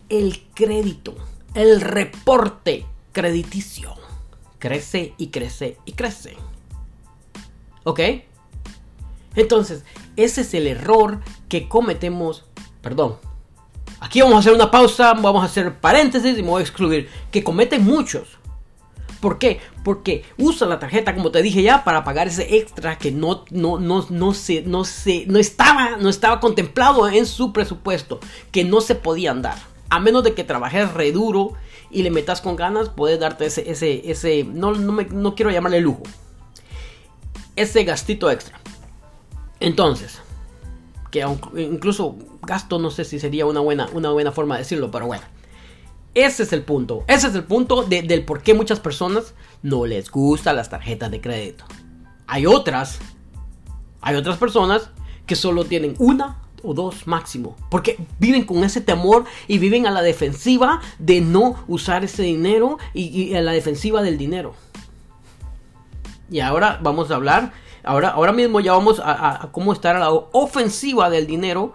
El 0.09 0.43
crédito, 0.55 1.15
el 1.55 1.81
reporte 1.81 2.87
crediticio 3.13 3.95
crece 4.59 5.15
y 5.19 5.29
crece 5.29 5.77
y 5.85 5.93
crece. 5.93 6.37
¿Ok? 7.85 8.01
Entonces, 9.35 9.85
ese 10.17 10.43
es 10.43 10.55
el 10.55 10.67
error 10.67 11.21
que 11.49 11.69
cometemos 11.69 12.45
perdón. 12.83 13.17
Aquí 14.01 14.21
vamos 14.21 14.37
a 14.37 14.39
hacer 14.41 14.53
una 14.53 14.71
pausa, 14.71 15.15
vamos 15.15 15.43
a 15.43 15.47
hacer 15.47 15.79
paréntesis 15.79 16.37
y 16.37 16.43
me 16.43 16.49
voy 16.49 16.61
a 16.61 16.65
excluir. 16.65 17.09
Que 17.31 17.45
cometen 17.45 17.85
muchos. 17.85 18.39
¿Por 19.21 19.39
qué? 19.39 19.61
Porque 19.85 20.25
usa 20.37 20.67
la 20.67 20.81
tarjeta, 20.81 21.15
como 21.15 21.31
te 21.31 21.43
dije 21.43 21.63
ya, 21.63 21.85
para 21.85 22.03
pagar 22.03 22.27
ese 22.27 22.57
extra 22.57 22.99
que 22.99 23.13
no, 23.13 23.45
no, 23.51 23.79
no, 23.79 24.05
no, 24.11 24.35
se, 24.35 24.63
no, 24.63 24.85
se, 24.85 25.27
no, 25.27 25.39
estaba, 25.39 25.97
no 25.97 26.09
estaba 26.09 26.41
contemplado 26.41 27.09
en 27.09 27.25
su 27.27 27.53
presupuesto, 27.53 28.19
que 28.51 28.65
no 28.65 28.81
se 28.81 28.97
podían 28.97 29.41
dar. 29.41 29.59
A 29.91 30.01
menos 30.01 30.25
de 30.25 30.35
que 30.35 30.43
trabajes 30.43 30.93
re 30.93 31.13
duro 31.13 31.53
y 31.89 32.03
le 32.03 32.11
metas 32.11 32.41
con 32.41 32.57
ganas, 32.57 32.89
puedes 32.89 33.21
darte 33.21 33.47
ese, 33.47 33.71
ese, 33.71 34.11
ese, 34.11 34.43
no, 34.43 34.73
no, 34.73 34.91
me, 34.91 35.05
no 35.05 35.37
quiero 35.37 35.53
llamarle 35.53 35.81
lujo, 35.81 36.03
ese 37.55 37.85
gastito 37.85 38.29
extra. 38.29 38.59
Entonces, 39.61 40.22
que 41.13 41.25
incluso 41.57 42.17
gasto 42.43 42.81
no 42.81 42.91
sé 42.91 43.05
si 43.05 43.21
sería 43.21 43.47
una 43.47 43.61
buena, 43.61 43.87
una 43.93 44.11
buena 44.11 44.33
forma 44.33 44.57
de 44.57 44.63
decirlo, 44.63 44.91
pero 44.91 45.07
bueno. 45.07 45.23
Ese 46.15 46.43
es 46.43 46.53
el 46.53 46.63
punto. 46.63 47.05
Ese 47.07 47.29
es 47.29 47.35
el 47.35 47.45
punto 47.45 47.85
del 47.85 48.25
por 48.25 48.43
qué 48.43 48.55
muchas 48.55 48.81
personas 48.81 49.35
no 49.63 49.87
les 49.87 50.11
gustan 50.11 50.57
las 50.57 50.69
tarjetas 50.69 51.11
de 51.11 51.21
crédito. 51.21 51.65
Hay 52.27 52.47
otras, 52.47 52.99
hay 54.01 54.17
otras 54.17 54.39
personas 54.39 54.91
que 55.27 55.37
solo 55.37 55.65
tienen 55.65 55.95
una 55.99 56.39
o 56.63 56.75
dos 56.75 57.07
máximo. 57.07 57.57
Porque 57.69 57.99
viven 58.19 58.45
con 58.45 58.65
ese 58.65 58.81
temor 58.81 59.25
y 59.49 59.59
viven 59.59 59.87
a 59.87 59.91
la 59.91 60.03
defensiva 60.03 60.81
de 60.99 61.21
no 61.21 61.63
usar 61.69 62.05
ese 62.05 62.23
dinero 62.23 62.79
y, 62.95 63.35
a 63.35 63.43
la 63.43 63.53
defensiva 63.53 64.03
del 64.03 64.17
dinero. 64.17 64.55
Y 66.31 66.41
ahora 66.41 66.79
vamos 66.83 67.11
a 67.11 67.17
hablar 67.17 67.53
Ahora, 67.85 68.11
ahora 68.11 68.33
mismo 68.33 68.61
ya 68.61 68.73
vamos 68.73 69.01
a, 69.05 69.49
cómo 69.53 69.73
estar 69.73 69.97
a 69.97 70.01
la 70.01 70.11
ofensiva 70.11 71.11
del 71.11 71.27
dinero, 71.27 71.75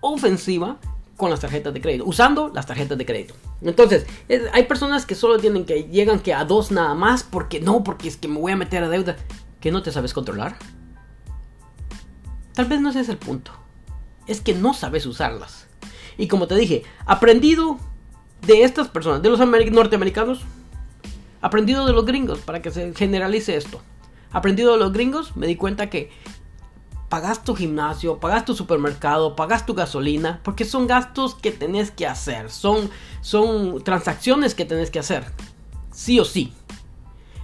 ofensiva 0.00 0.76
con 1.16 1.30
las 1.30 1.40
tarjetas 1.40 1.74
de 1.74 1.80
crédito, 1.80 2.04
usando 2.04 2.50
las 2.54 2.66
tarjetas 2.66 2.96
de 2.96 3.06
crédito. 3.06 3.34
Entonces, 3.60 4.06
hay 4.52 4.64
personas 4.64 5.04
que 5.04 5.14
solo 5.14 5.38
tienen 5.38 5.64
que 5.64 5.84
llegan 5.84 6.20
que 6.20 6.32
a 6.34 6.44
dos 6.44 6.70
nada 6.70 6.94
más 6.94 7.22
porque 7.24 7.60
no, 7.60 7.82
porque 7.82 8.08
es 8.08 8.16
que 8.16 8.28
me 8.28 8.38
voy 8.38 8.52
a 8.52 8.56
meter 8.56 8.84
a 8.84 8.88
deuda 8.88 9.16
que 9.60 9.72
no 9.72 9.82
te 9.82 9.92
sabes 9.92 10.12
controlar. 10.12 10.56
Tal 12.54 12.66
vez 12.66 12.80
no 12.80 12.90
ese 12.90 13.00
es 13.00 13.08
el 13.08 13.16
punto. 13.16 13.52
Es 14.26 14.40
que 14.40 14.54
no 14.54 14.74
sabes 14.74 15.06
usarlas. 15.06 15.66
Y 16.18 16.28
como 16.28 16.46
te 16.46 16.54
dije, 16.54 16.84
aprendido 17.06 17.78
de 18.46 18.62
estas 18.62 18.88
personas, 18.88 19.22
de 19.22 19.30
los 19.30 19.40
norteamericanos, 19.40 20.42
aprendido 21.40 21.86
de 21.86 21.92
los 21.92 22.04
gringos 22.04 22.40
para 22.40 22.62
que 22.62 22.70
se 22.70 22.94
generalice 22.94 23.56
esto 23.56 23.80
aprendido 24.32 24.72
de 24.72 24.78
los 24.78 24.92
gringos, 24.92 25.36
me 25.36 25.46
di 25.46 25.56
cuenta 25.56 25.90
que 25.90 26.10
pagas 27.08 27.44
tu 27.44 27.54
gimnasio, 27.54 28.18
pagas 28.20 28.46
tu 28.46 28.54
supermercado, 28.54 29.36
pagas 29.36 29.66
tu 29.66 29.74
gasolina, 29.74 30.40
porque 30.42 30.64
son 30.64 30.86
gastos 30.86 31.34
que 31.34 31.52
tenés 31.52 31.90
que 31.90 32.06
hacer, 32.06 32.50
son, 32.50 32.90
son 33.20 33.84
transacciones 33.84 34.54
que 34.54 34.64
tenés 34.64 34.90
que 34.90 34.98
hacer, 34.98 35.24
sí 35.92 36.18
o 36.18 36.24
sí. 36.24 36.54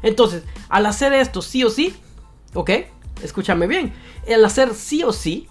Entonces, 0.03 0.45
al 0.71 0.87
hacer 0.87 1.13
esto 1.13 1.43
sí 1.43 1.65
o 1.65 1.71
sí, 1.71 1.95
¿ok? 2.55 2.71
Escúchame 3.23 3.67
bien, 3.67 3.93
al 4.33 4.43
hacer 4.45 4.75
sí 4.75 5.03
o 5.03 5.13
sí, 5.13 5.49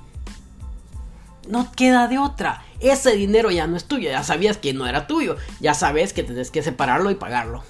no 1.47 1.71
queda 1.71 2.07
de 2.07 2.17
otra. 2.17 2.63
Ese 2.79 3.15
dinero 3.15 3.51
ya 3.51 3.67
no 3.67 3.77
es 3.77 3.85
tuyo, 3.85 4.09
ya 4.09 4.23
sabías 4.23 4.57
que 4.57 4.73
no 4.73 4.87
era 4.87 5.05
tuyo, 5.05 5.37
ya 5.59 5.73
sabes 5.73 6.13
que 6.13 6.23
tenés 6.23 6.49
que 6.49 6.63
separarlo 6.63 7.11
y 7.11 7.15
pagarlo, 7.15 7.63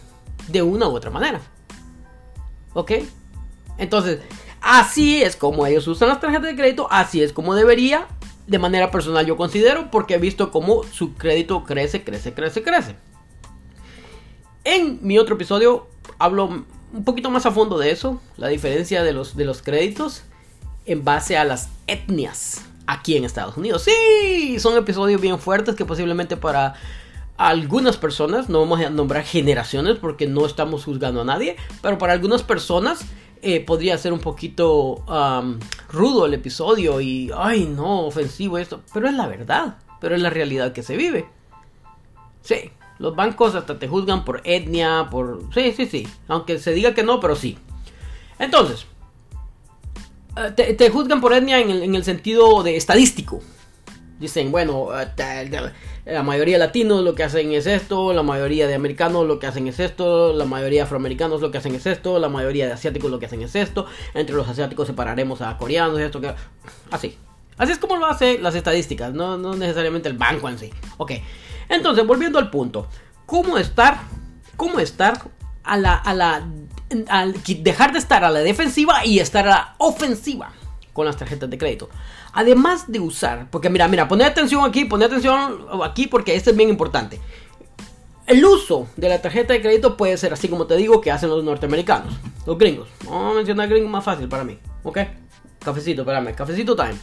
de 0.48 0.62
una 0.62 0.88
u 0.88 0.96
otra 0.96 1.12
manera. 1.12 1.42
¿Ok? 2.74 2.92
Entonces, 3.78 4.20
así 4.62 5.22
es 5.22 5.36
como 5.36 5.66
ellos 5.66 5.88
usan 5.88 6.10
las 6.10 6.20
tarjetas 6.20 6.48
de 6.48 6.56
crédito, 6.56 6.88
así 6.92 7.22
es 7.22 7.34
como 7.34 7.56
debería, 7.56 8.08
de 8.48 8.60
manera 8.60 8.92
personal 8.92 9.26
yo 9.26 9.38
considero, 9.38 9.92
porque 9.92 10.16
he 10.16 10.20
visto 10.20 10.52
cómo 10.52 10.84
su 10.84 11.14
crédito 11.14 11.64
crece, 11.64 12.04
crece, 12.04 12.34
crece, 12.34 12.64
crece. 12.64 12.96
En 14.64 15.00
mi 15.02 15.18
otro 15.18 15.36
episodio 15.36 15.88
hablo 16.20 16.66
un 16.94 17.04
poquito 17.04 17.30
más 17.30 17.46
a 17.46 17.52
fondo 17.52 17.78
de 17.78 17.92
eso, 17.92 18.22
la 18.38 18.48
diferencia 18.48 19.04
de 19.04 19.14
los, 19.14 19.36
de 19.36 19.46
los 19.46 19.62
créditos 19.62 20.24
en 20.86 21.04
base 21.04 21.38
a 21.38 21.44
las 21.44 21.70
etnias 21.86 22.66
aquí 22.88 23.18
en 23.18 23.26
Estados 23.26 23.58
Unidos. 23.58 23.84
Sí, 23.84 24.60
son 24.60 24.78
episodios 24.78 25.22
bien 25.22 25.38
fuertes 25.38 25.76
que 25.76 25.86
posiblemente 25.86 26.38
para 26.38 26.76
algunas 27.38 27.98
personas, 27.98 28.50
no 28.50 28.62
vamos 28.62 28.80
a 28.80 28.90
nombrar 28.90 29.24
generaciones 29.24 29.98
porque 30.00 30.28
no 30.28 30.46
estamos 30.46 30.86
juzgando 30.86 31.22
a 31.22 31.26
nadie, 31.26 31.56
pero 31.82 31.98
para 31.98 32.14
algunas 32.14 32.42
personas 32.42 33.02
eh, 33.42 33.64
podría 33.66 33.98
ser 33.98 34.14
un 34.14 34.20
poquito 34.20 35.04
rudo 35.90 36.26
el 36.26 36.34
episodio 36.34 37.02
y, 37.02 37.32
ay, 37.36 37.66
no, 37.66 38.06
ofensivo 38.08 38.58
esto, 38.58 38.82
pero 38.94 39.08
es 39.08 39.14
la 39.14 39.28
verdad, 39.28 39.78
pero 40.00 40.16
es 40.16 40.22
la 40.22 40.30
realidad 40.30 40.74
que 40.74 40.84
se 40.84 40.96
vive. 40.96 41.28
Sí, 42.42 42.72
los 43.00 43.16
bancos 43.16 43.56
hasta 43.56 43.78
te 43.78 43.88
juzgan 43.88 44.26
por 44.26 44.42
etnia, 44.44 45.08
por... 45.12 45.44
Sí, 45.54 45.74
sí, 45.76 45.86
sí, 45.86 46.08
aunque 46.28 46.60
se 46.60 46.74
diga 46.74 46.94
que 46.94 47.04
no, 47.04 47.20
pero 47.20 47.36
sí. 47.36 47.58
Entonces, 48.40 48.86
eh, 50.38 50.74
te, 50.74 50.90
juzgan 50.90 51.22
por 51.22 51.34
etnia 51.34 51.60
en 51.60 51.96
el 51.96 52.04
sentido 52.04 52.64
de 52.64 52.78
estadístico. 52.78 53.42
Dicen, 54.20 54.52
bueno, 54.52 54.90
la 56.06 56.24
mayoría 56.24 56.56
de 56.56 56.60
latinos 56.60 57.04
lo 57.04 57.14
que 57.14 57.24
hacen 57.24 57.52
es 57.54 57.68
esto, 57.68 58.14
la 58.14 58.24
mayoría 58.24 58.68
de 58.68 58.74
americanos 58.74 59.28
lo 59.28 59.38
que 59.38 59.46
hacen 59.46 59.68
es 59.68 59.80
esto, 59.80 60.34
la 60.34 60.46
mayoría 60.46 60.82
de 60.82 60.86
afroamericanos 60.86 61.40
lo 61.40 61.52
que 61.52 61.60
hacen 61.60 61.76
es 61.76 61.86
esto, 61.86 62.18
la 62.18 62.28
mayoría 62.28 62.66
de 62.66 62.74
asiáticos 62.74 63.12
lo 63.12 63.20
que 63.20 63.28
hacen 63.28 63.44
es 63.44 63.56
esto, 63.56 63.86
entre 64.16 64.36
los 64.36 64.48
asiáticos 64.48 64.88
separaremos 64.88 65.42
a 65.42 65.56
coreanos, 65.58 66.00
esto, 66.00 66.20
que... 66.20 66.34
Así. 66.90 67.16
Así 67.58 67.72
es 67.72 67.78
como 67.78 67.98
lo 67.98 68.08
hacen 68.08 68.42
las 68.42 68.56
estadísticas, 68.56 69.14
no, 69.14 69.38
no 69.38 69.56
necesariamente 69.56 70.10
el 70.10 70.18
banco 70.18 70.50
en 70.50 70.58
sí. 70.58 70.72
Ok. 70.98 71.12
Entonces, 71.70 72.06
volviendo 72.06 72.40
al 72.40 72.50
punto. 72.50 72.88
¿Cómo 73.26 73.58
estar? 73.58 74.00
¿Cómo 74.56 74.80
estar 74.80 75.22
a 75.64 75.78
la... 75.78 75.94
A 75.96 76.14
la 76.14 76.48
dejar 76.90 77.92
de 77.92 78.00
estar 78.00 78.24
a 78.24 78.32
la 78.32 78.40
defensiva 78.40 79.06
y 79.06 79.20
estar 79.20 79.46
a 79.48 79.50
la 79.50 79.76
ofensiva 79.78 80.54
con 80.94 81.06
las 81.06 81.18
tarjetas 81.18 81.50
de 81.50 81.58
crédito. 81.58 81.90
Además 82.38 82.92
de 82.92 83.00
usar, 83.00 83.50
porque 83.50 83.68
mira, 83.68 83.88
mira, 83.88 84.08
poner 84.08 84.28
atención 84.28 84.64
aquí, 84.64 84.86
poner 84.86 85.08
atención 85.08 85.66
aquí 85.84 86.06
porque 86.06 86.36
esto 86.36 86.52
es 86.52 86.56
bien 86.56 86.70
importante. 86.70 87.20
El 88.28 88.46
uso 88.46 88.88
de 88.96 89.10
la 89.10 89.20
tarjeta 89.20 89.54
de 89.54 89.62
crédito 89.64 89.98
puede 89.98 90.16
ser 90.18 90.34
así 90.34 90.48
como 90.48 90.68
te 90.68 90.76
digo 90.76 91.02
que 91.02 91.10
hacen 91.10 91.32
los 91.32 91.44
norteamericanos, 91.44 92.14
los 92.46 92.56
gringos. 92.60 92.90
Vamos 93.06 93.32
a 93.32 93.36
mencionar 93.38 93.68
gringos 93.68 93.90
más 93.90 94.04
fácil 94.04 94.28
para 94.30 94.44
mí, 94.44 94.60
¿ok? 94.84 95.00
Cafecito, 95.66 96.04
espérame, 96.04 96.36
cafecito 96.36 96.76
time. 96.76 96.94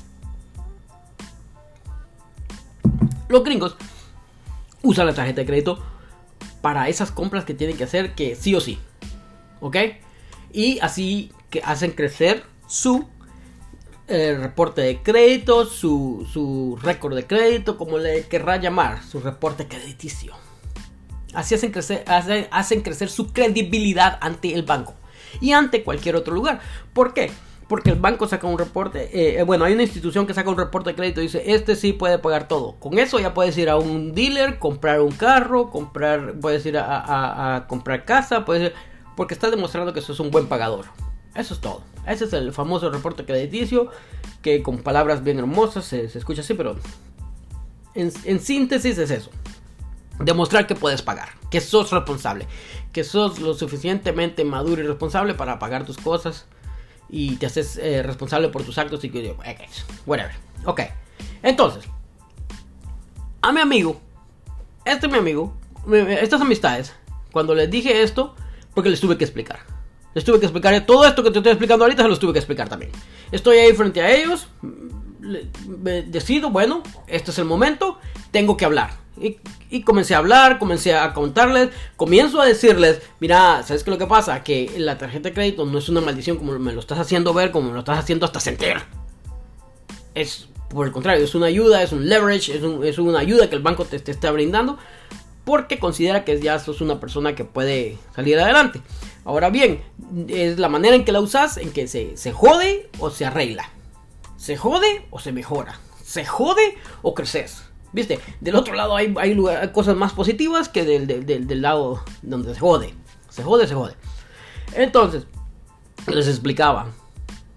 Los 3.29 3.43
gringos 3.43 3.75
usan 4.83 5.07
la 5.07 5.15
tarjeta 5.15 5.41
de 5.41 5.47
crédito 5.49 5.83
para 6.61 6.89
esas 6.89 7.11
compras 7.11 7.45
que 7.45 7.55
tienen 7.55 7.77
que 7.77 7.83
hacer 7.83 8.15
que 8.15 8.37
sí 8.37 8.55
o 8.55 8.61
sí, 8.61 8.79
¿ok? 9.61 9.79
Y 10.53 10.79
así 10.79 11.33
que 11.51 11.61
hacen 11.65 11.91
crecer 11.91 12.45
su 12.69 13.09
eh, 14.07 14.37
reporte 14.39 14.83
de 14.83 15.03
crédito, 15.03 15.65
su, 15.65 16.29
su 16.31 16.79
récord 16.83 17.15
de 17.15 17.27
crédito, 17.27 17.79
como 17.79 17.99
le 17.99 18.27
querrá 18.27 18.59
llamar, 18.59 19.03
su 19.03 19.21
reporte 19.21 19.67
crediticio. 19.67 20.35
Así 21.35 21.55
hacen 21.55 21.73
crecer, 21.73 22.05
hacen, 22.07 22.83
crecer 22.83 23.09
su 23.09 23.33
credibilidad 23.33 24.19
ante 24.21 24.55
el 24.55 24.63
banco 24.63 24.95
y 25.41 25.53
ante 25.53 25.83
cualquier 25.83 26.17
otro 26.17 26.35
lugar. 26.35 26.61
¿Por 26.93 27.13
qué? 27.13 27.31
Porque 27.67 27.91
el 27.91 27.97
banco 27.97 28.29
saca 28.29 28.47
un 28.47 28.59
reporte, 28.59 29.05
eh, 29.05 29.41
eh, 29.41 29.43
bueno, 29.43 29.65
hay 29.65 29.73
una 29.73 29.83
institución 29.83 30.27
que 30.27 30.35
saca 30.35 30.51
un 30.51 30.59
reporte 30.59 30.91
de 30.91 30.97
crédito 30.97 31.21
y 31.21 31.25
dice, 31.25 31.43
este 31.47 31.75
sí 31.75 31.93
puede 31.93 32.19
pagar 32.19 32.47
todo. 32.47 32.77
Con 32.79 32.99
eso 32.99 33.19
ya 33.19 33.35
puedes 33.35 33.57
ir 33.57 33.71
a 33.71 33.77
un 33.77 34.15
dealer, 34.15 34.59
comprar 34.59 35.01
un 35.01 35.13
carro, 35.13 35.71
comprar, 35.71 36.35
puedes 36.41 36.65
ir 36.67 36.77
a, 36.79 37.65
comprar 37.69 38.05
casa, 38.05 38.45
puedes 38.45 38.73
porque 39.17 39.33
está 39.33 39.49
demostrando 39.51 39.93
que 39.93 40.01
eso 40.01 40.13
es 40.13 40.21
un 40.21 40.31
buen 40.31 40.47
pagador. 40.47 40.87
Eso 41.35 41.55
es 41.55 41.61
todo. 41.61 41.83
Ese 42.07 42.27
es 42.27 42.33
el 42.33 42.53
famoso 42.53 42.91
reporte 42.91 43.25
crediticio 43.25 43.91
que 44.43 44.63
con 44.63 44.79
palabras 44.79 45.25
bien 45.25 45.39
hermosas 45.39 45.85
se, 45.87 46.05
escucha 46.05 46.43
así, 46.43 46.55
pero 46.55 46.77
en 47.95 48.41
síntesis 48.41 48.99
es 48.99 49.11
eso 49.11 49.31
demostrar 50.19 50.67
que 50.67 50.75
puedes 50.75 51.03
pagar, 51.03 51.31
que 51.51 51.61
sos 51.61 51.91
responsable, 51.91 52.47
que 52.93 53.05
sos 53.05 53.41
lo 53.41 53.55
suficientemente 53.55 54.45
maduro 54.45 54.83
y 54.83 54.87
responsable 54.87 55.35
para 55.35 55.59
pagar 55.59 55.85
tus 55.85 55.97
cosas 55.97 56.47
y 57.09 57.37
te 57.37 57.47
haces 57.47 57.77
eh, 57.77 58.03
responsable 58.03 58.49
por 58.49 58.63
tus 58.63 58.79
actos 58.79 59.05
y 59.05 59.11
que 59.11 59.35
whatever. 60.07 60.33
Ok, 60.65 60.83
entonces, 61.43 61.85
a 63.43 63.53
mi 63.53 63.61
amigo, 63.61 64.01
este 64.85 65.09
mi 65.09 65.19
amigo, 65.19 65.55
estas 66.09 66.41
amistades, 66.41 66.95
cuando 67.33 67.55
les 67.55 67.71
dije 67.71 68.03
esto, 68.03 68.35
porque 68.75 68.91
les 68.91 69.01
tuve 69.01 69.19
que 69.19 69.25
explicar. 69.25 69.74
Les 70.15 70.25
tuve 70.25 70.39
que 70.39 70.47
explicar 70.47 70.87
todo 70.87 71.05
esto 71.05 71.23
que 71.23 71.31
te 71.31 71.39
estoy 71.39 71.53
explicando 71.53 71.85
ahorita, 71.85 72.03
se 72.03 72.09
los 72.09 72.19
tuve 72.19 72.33
que 72.33 72.39
explicar 72.39 72.69
también. 72.69 72.93
Estoy 73.33 73.59
ahí 73.59 73.73
frente 73.75 74.01
a 74.01 74.11
ellos, 74.15 74.47
decido, 76.07 76.51
bueno, 76.51 76.83
este 77.07 77.31
es 77.31 77.39
el 77.39 77.45
momento, 77.45 77.99
tengo 78.31 78.57
que 78.57 78.65
hablar 78.65 79.05
y, 79.71 79.83
comencé 79.83 80.15
a 80.15 80.19
hablar, 80.19 80.59
comencé 80.59 80.95
a 80.95 81.13
contarles, 81.15 81.71
comienzo 81.97 82.41
a 82.41 82.47
decirles, 82.47 83.01
mira, 83.21 83.63
¿sabes 83.63 83.85
qué 83.85 83.91
es 83.91 83.95
lo 83.95 83.99
que 83.99 84.07
pasa? 84.07 84.43
Que 84.43 84.73
la 84.79 84.99
tarjeta 84.99 85.29
de 85.29 85.35
crédito 85.35 85.65
no 85.67 85.79
es 85.79 85.89
una 85.89 86.01
maldición 86.01 86.37
como 86.37 86.59
me 86.59 86.73
lo 86.73 86.81
estás 86.81 86.99
haciendo 86.99 87.33
ver, 87.33 87.51
como 87.51 87.69
me 87.69 87.75
lo 87.75 87.81
estás 87.81 87.99
haciendo 87.99 88.27
hasta 88.27 88.41
sentir. 88.41 88.77
Es 90.15 90.49
por 90.69 90.87
el 90.87 90.93
contrario, 90.93 91.25
es 91.25 91.35
una 91.37 91.47
ayuda, 91.47 91.83
es 91.83 91.93
un 91.93 92.09
leverage, 92.09 92.57
es, 92.57 92.99
una 92.99 93.21
ayuda 93.21 93.49
que 93.49 93.55
el 93.55 93.63
banco 93.63 93.85
te, 93.85 93.97
está 94.11 94.33
brindando 94.33 94.77
porque 95.45 95.79
considera 95.79 96.25
que 96.25 96.41
ya 96.41 96.59
sos 96.59 96.81
una 96.81 97.01
persona 97.01 97.35
que 97.35 97.45
puede 97.45 97.99
salir 98.15 98.39
adelante. 98.39 98.81
Ahora 99.25 99.51
bien, 99.51 99.83
es 100.29 100.59
la 100.59 100.69
manera 100.69 100.97
en 100.97 101.05
que 101.05 101.13
la 101.13 101.21
usas, 101.21 101.57
en 101.57 101.73
que 101.73 101.87
se, 101.87 102.17
se 102.17 102.33
jode 102.33 102.91
o 102.99 103.11
se 103.11 103.25
arregla. 103.25 103.71
Se 104.37 104.57
jode 104.57 105.07
o 105.11 105.19
se 105.19 105.33
mejora. 105.33 105.79
Se 106.03 106.25
jode 106.25 106.77
o 107.03 107.15
creces. 107.15 107.65
Viste, 107.93 108.19
del 108.41 108.57
otro 108.57 108.75
lado 108.75 108.97
hay, 108.97 109.15
hay, 109.19 109.37
cosas 109.73 109.97
más 109.97 110.13
positivas 110.13 110.69
que 110.69 110.85
del, 110.85 111.07
del, 111.07 111.63
lado 111.63 112.03
donde 112.23 112.53
se 112.53 112.61
jode. 112.61 112.93
Se 113.29 113.43
jode, 113.43 113.69
se 113.69 113.75
jode. 113.75 113.95
Entonces, 114.75 115.27
les 116.09 116.27
explicaba. 116.27 116.89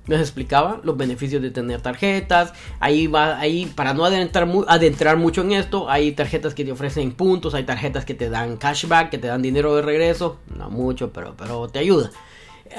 Les 0.08 0.20
explicaba 0.22 0.80
los 0.84 0.98
beneficios 0.98 1.42
de 1.42 1.52
tener 1.52 1.82
tarjetas. 1.82 2.54
Ahí 2.80 3.08
va, 3.08 3.38
ahí, 3.40 3.66
para 3.66 3.94
no 3.94 4.06
adentrar, 4.06 5.18
mucho 5.18 5.42
en 5.42 5.52
esto, 5.52 5.90
hay 5.90 6.14
tarjetas 6.14 6.54
que 6.54 6.64
te 6.66 6.72
ofrecen 6.72 7.12
puntos, 7.12 7.54
hay 7.54 7.64
tarjetas 7.64 8.06
que 8.06 8.14
te 8.14 8.30
dan 8.30 8.58
cashback, 8.58 9.10
que 9.10 9.18
te 9.18 9.28
dan 9.28 9.42
dinero 9.42 9.76
de 9.76 9.82
regreso. 9.82 10.40
No 10.56 10.70
mucho, 10.70 11.12
pero, 11.12 11.36
pero 11.38 11.68
te 11.68 11.80
ayuda. 11.80 12.10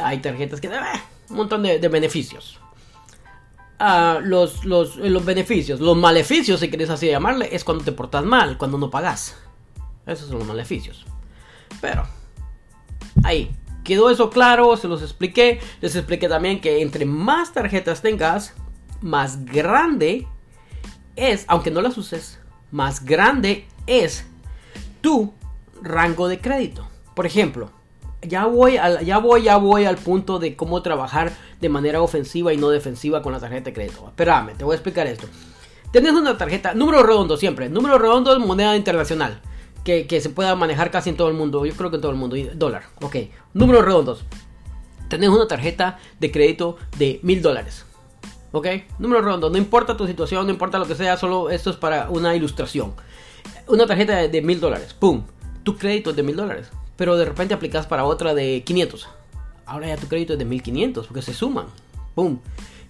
Hay 0.02 0.18
tarjetas 0.18 0.60
que 0.60 0.68
te 0.68 0.74
dan 0.74 1.00
un 1.30 1.36
montón 1.36 1.62
de 1.62 1.88
beneficios 1.88 2.58
los, 3.78 4.64
los, 4.64 4.96
los, 4.96 5.24
beneficios. 5.24 5.80
Los 5.80 5.96
maleficios, 5.96 6.60
si 6.60 6.68
querés 6.68 6.90
así 6.90 7.06
llamarle, 7.08 7.48
es 7.52 7.64
cuando 7.64 7.84
te 7.84 7.92
portas 7.92 8.24
mal, 8.24 8.58
cuando 8.58 8.78
no 8.78 8.90
pagas. 8.90 9.36
Esos 10.06 10.28
son 10.28 10.38
los 10.38 10.48
maleficios. 10.48 11.04
Pero, 11.80 12.06
ahí, 13.22 13.50
quedó 13.88 14.10
eso 14.10 14.28
claro, 14.28 14.76
se 14.76 14.86
los 14.86 15.00
expliqué. 15.00 15.60
Les 15.80 15.96
expliqué 15.96 16.28
también 16.28 16.60
que 16.60 16.82
entre 16.82 17.06
más 17.06 17.54
tarjetas 17.54 18.02
tengas, 18.02 18.52
más 19.00 19.46
grande 19.46 20.26
es, 21.16 21.46
aunque 21.48 21.70
no 21.70 21.80
las 21.80 21.96
uses, 21.96 22.38
más 22.70 23.06
grande 23.06 23.66
es 23.86 24.26
tu 25.00 25.32
rango 25.82 26.28
de 26.28 26.38
crédito. 26.38 26.86
Por 27.14 27.24
ejemplo, 27.24 27.70
ya 28.20 28.44
voy, 28.44 28.76
al, 28.76 29.04
ya 29.06 29.16
voy, 29.18 29.44
ya 29.44 29.56
voy 29.56 29.86
al 29.86 29.96
punto 29.96 30.38
de 30.38 30.54
cómo 30.54 30.82
trabajar 30.82 31.32
de 31.58 31.68
manera 31.70 32.02
ofensiva 32.02 32.52
y 32.52 32.58
no 32.58 32.68
defensiva 32.68 33.22
con 33.22 33.32
la 33.32 33.40
tarjeta 33.40 33.70
de 33.70 33.72
crédito. 33.72 34.06
Espérame, 34.06 34.54
te 34.54 34.64
voy 34.64 34.74
a 34.74 34.76
explicar 34.76 35.06
esto. 35.06 35.26
Tienes 35.92 36.12
una 36.12 36.36
tarjeta, 36.36 36.74
número 36.74 37.02
redondo 37.02 37.38
siempre, 37.38 37.70
número 37.70 37.96
redondo 37.96 38.36
es 38.36 38.38
moneda 38.38 38.76
internacional, 38.76 39.40
que, 40.06 40.20
se 40.20 40.30
pueda 40.30 40.54
manejar 40.54 40.90
casi 40.90 41.10
en 41.10 41.16
todo 41.16 41.28
el 41.28 41.34
mundo, 41.34 41.64
yo 41.64 41.74
creo 41.74 41.90
que 41.90 41.96
en 41.96 42.02
todo 42.02 42.12
el 42.12 42.18
mundo, 42.18 42.36
dólar, 42.54 42.84
ok, 43.00 43.16
números 43.54 43.84
redondos. 43.84 44.24
Tenés 45.08 45.30
una 45.30 45.48
tarjeta 45.48 45.98
de 46.20 46.30
crédito 46.30 46.76
de 46.98 47.20
mil 47.22 47.40
dólares, 47.40 47.86
ok, 48.52 48.66
número 48.98 49.22
redondo, 49.22 49.50
no 49.50 49.56
importa 49.56 49.96
tu 49.96 50.06
situación, 50.06 50.46
no 50.46 50.52
importa 50.52 50.78
lo 50.78 50.86
que 50.86 50.94
sea, 50.94 51.16
solo 51.16 51.50
esto 51.50 51.70
es 51.70 51.76
para 51.76 52.10
una 52.10 52.34
ilustración. 52.34 52.94
Una 53.66 53.86
tarjeta 53.86 54.28
de 54.28 54.42
mil 54.42 54.60
dólares, 54.60 54.94
pum, 54.94 55.22
tu 55.62 55.76
crédito 55.76 56.10
es 56.10 56.16
de 56.16 56.22
mil 56.22 56.36
dólares 56.36 56.70
pero 56.98 57.16
de 57.16 57.24
repente 57.24 57.54
aplicas 57.54 57.86
para 57.86 58.04
otra 58.04 58.34
de 58.34 58.64
500. 58.66 59.08
Ahora 59.66 59.86
ya 59.86 59.96
tu 59.96 60.08
crédito 60.08 60.32
es 60.32 60.38
de 60.40 60.44
1500 60.44 61.06
porque 61.06 61.22
se 61.22 61.32
suman. 61.32 61.66
¡Pum! 62.16 62.40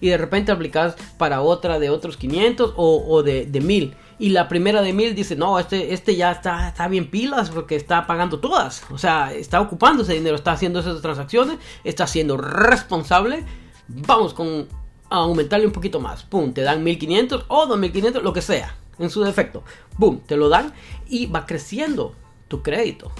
Y 0.01 0.09
de 0.09 0.17
repente 0.17 0.51
aplicas 0.51 0.95
para 1.19 1.41
otra 1.41 1.77
de 1.77 1.91
otros 1.91 2.17
500 2.17 2.73
o, 2.75 3.21
de, 3.21 3.45
de 3.45 3.61
1000. 3.61 3.93
Y 4.19 4.29
la 4.29 4.49
primera 4.49 4.81
de 4.81 4.91
1000 4.91 5.15
dice, 5.15 5.37
no, 5.37 5.57
este, 5.57 5.93
este 5.93 6.17
ya 6.17 6.33
está, 6.33 6.67
está 6.67 6.89
bien 6.89 7.09
pilas 7.09 7.49
porque 7.49 7.77
está 7.77 8.05
pagando 8.05 8.39
todas. 8.39 8.83
O 8.91 8.97
sea, 8.97 9.33
está 9.33 9.61
ocupando 9.61 10.03
ese 10.03 10.13
dinero, 10.13 10.35
está 10.35 10.51
haciendo 10.51 10.81
esas 10.81 11.01
transacciones, 11.01 11.57
está 11.85 12.05
siendo 12.05 12.35
responsable. 12.35 13.45
Vamos 13.87 14.33
con 14.33 14.67
a 15.09 15.17
aumentarle 15.17 15.65
un 15.65 15.71
poquito 15.71 15.99
más. 15.99 16.23
¡Pum! 16.23 16.53
Te 16.53 16.61
dan 16.61 16.83
1500 16.83 17.45
o 17.47 17.65
2500, 17.65 18.23
lo 18.23 18.33
que 18.33 18.41
sea. 18.41 18.75
En 18.99 19.09
su 19.09 19.21
defecto. 19.21 19.63
¡Pum! 19.97 20.19
Te 20.25 20.35
lo 20.35 20.49
dan 20.49 20.73
y 21.07 21.25
va 21.27 21.45
creciendo 21.45 22.13
tu 22.47 22.61
crédito. 22.61 23.11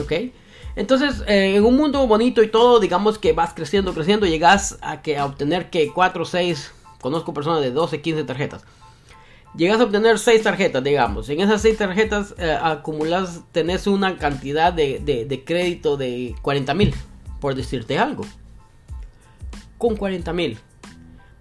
¿Ok? 0.00 0.12
Entonces, 0.76 1.22
eh, 1.26 1.56
en 1.56 1.64
un 1.64 1.76
mundo 1.76 2.06
bonito 2.06 2.42
y 2.42 2.48
todo, 2.48 2.80
digamos 2.80 3.18
que 3.18 3.32
vas 3.32 3.52
creciendo, 3.52 3.92
creciendo, 3.92 4.26
llegas 4.26 4.78
a, 4.80 5.02
que, 5.02 5.18
a 5.18 5.26
obtener 5.26 5.70
que 5.70 5.92
4 5.92 6.22
o 6.22 6.26
6, 6.26 6.72
conozco 7.00 7.34
personas 7.34 7.60
de 7.60 7.72
12, 7.72 8.00
15 8.00 8.24
tarjetas. 8.24 8.64
Llegas 9.58 9.80
a 9.80 9.84
obtener 9.84 10.20
6 10.20 10.42
tarjetas, 10.44 10.84
digamos. 10.84 11.28
En 11.28 11.40
esas 11.40 11.60
6 11.62 11.76
tarjetas 11.76 12.34
eh, 12.38 12.56
acumulas, 12.62 13.42
tenés 13.52 13.88
una 13.88 14.16
cantidad 14.16 14.72
de, 14.72 15.00
de 15.00 15.44
crédito 15.44 15.96
de 15.96 16.34
40 16.42 16.74
mil, 16.74 16.94
por 17.40 17.56
decirte 17.56 17.98
algo. 17.98 18.24
Con 19.76 19.96
40 19.96 20.32
mil, 20.32 20.58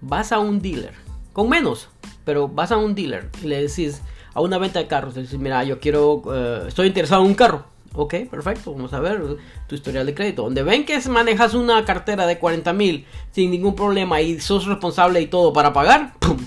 vas 0.01 0.31
a 0.31 0.39
un 0.39 0.59
dealer, 0.59 0.93
con 1.31 1.47
menos, 1.47 1.89
pero 2.25 2.47
vas 2.47 2.71
a 2.71 2.77
un 2.77 2.95
dealer 2.95 3.29
y 3.43 3.47
le 3.47 3.61
decís 3.61 4.01
a 4.33 4.41
una 4.41 4.57
venta 4.57 4.79
de 4.79 4.87
carros, 4.87 5.15
le 5.15 5.21
decís, 5.21 5.37
mira, 5.37 5.63
yo 5.63 5.79
quiero, 5.79 6.23
eh, 6.33 6.63
estoy 6.67 6.87
interesado 6.87 7.21
en 7.21 7.29
un 7.29 7.35
carro 7.35 7.77
Ok, 7.93 8.13
perfecto. 8.29 8.73
Vamos 8.73 8.93
a 8.93 8.99
ver 8.99 9.19
tu 9.65 9.73
historial 9.73 10.05
de 10.05 10.13
crédito. 10.13 10.43
Donde 10.43 10.61
ven 10.61 10.85
que 10.85 10.99
manejas 11.09 11.55
una 11.55 11.83
cartera 11.83 12.27
de 12.27 12.37
40 12.37 12.71
mil 12.73 13.05
sin 13.31 13.49
ningún 13.49 13.73
problema 13.73 14.21
y 14.21 14.39
sos 14.39 14.67
responsable 14.67 15.19
y 15.19 15.25
todo 15.25 15.51
para 15.51 15.73
pagar, 15.73 16.13
¡pum! 16.19 16.37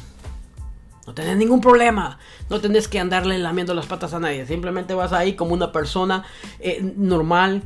No 1.10 1.14
tenés 1.14 1.36
ningún 1.36 1.60
problema. 1.60 2.20
No 2.48 2.60
tenés 2.60 2.86
que 2.86 3.00
andarle 3.00 3.36
lamiendo 3.38 3.74
las 3.74 3.86
patas 3.86 4.14
a 4.14 4.20
nadie. 4.20 4.46
Simplemente 4.46 4.94
vas 4.94 5.12
ahí 5.12 5.32
como 5.32 5.54
una 5.54 5.72
persona 5.72 6.22
eh, 6.60 6.80
normal, 6.96 7.64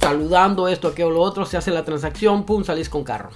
saludando 0.00 0.66
esto, 0.66 0.88
aquello, 0.88 1.10
lo 1.10 1.20
otro. 1.20 1.46
Se 1.46 1.56
hace 1.56 1.70
la 1.70 1.84
transacción, 1.84 2.44
pum, 2.44 2.64
salís 2.64 2.88
con 2.88 3.04
carro. 3.04 3.30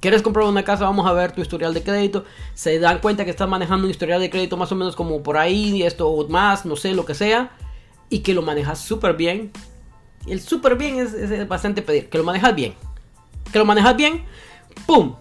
¿Quieres 0.00 0.22
comprar 0.22 0.46
una 0.46 0.64
casa? 0.64 0.84
Vamos 0.84 1.06
a 1.06 1.12
ver 1.12 1.32
tu 1.32 1.42
historial 1.42 1.74
de 1.74 1.82
crédito. 1.82 2.24
Se 2.54 2.78
dan 2.78 3.00
cuenta 3.00 3.26
que 3.26 3.30
estás 3.30 3.46
manejando 3.46 3.84
un 3.84 3.90
historial 3.90 4.22
de 4.22 4.30
crédito 4.30 4.56
más 4.56 4.72
o 4.72 4.74
menos 4.74 4.96
como 4.96 5.22
por 5.22 5.36
ahí, 5.36 5.82
esto 5.82 6.26
más, 6.30 6.64
no 6.64 6.76
sé, 6.76 6.94
lo 6.94 7.04
que 7.04 7.14
sea 7.14 7.50
y 8.08 8.20
que 8.20 8.32
lo 8.32 8.40
manejas 8.40 8.78
súper 8.78 9.18
bien. 9.18 9.52
El 10.26 10.40
súper 10.40 10.76
bien 10.76 10.98
es, 10.98 11.46
bastante 11.46 11.82
pedir, 11.82 12.08
que 12.08 12.16
lo 12.16 12.24
manejas 12.24 12.54
bien. 12.54 12.74
Que 13.52 13.58
lo 13.58 13.66
manejas 13.66 13.94
bien, 13.96 14.24
¡pum! 14.86 15.14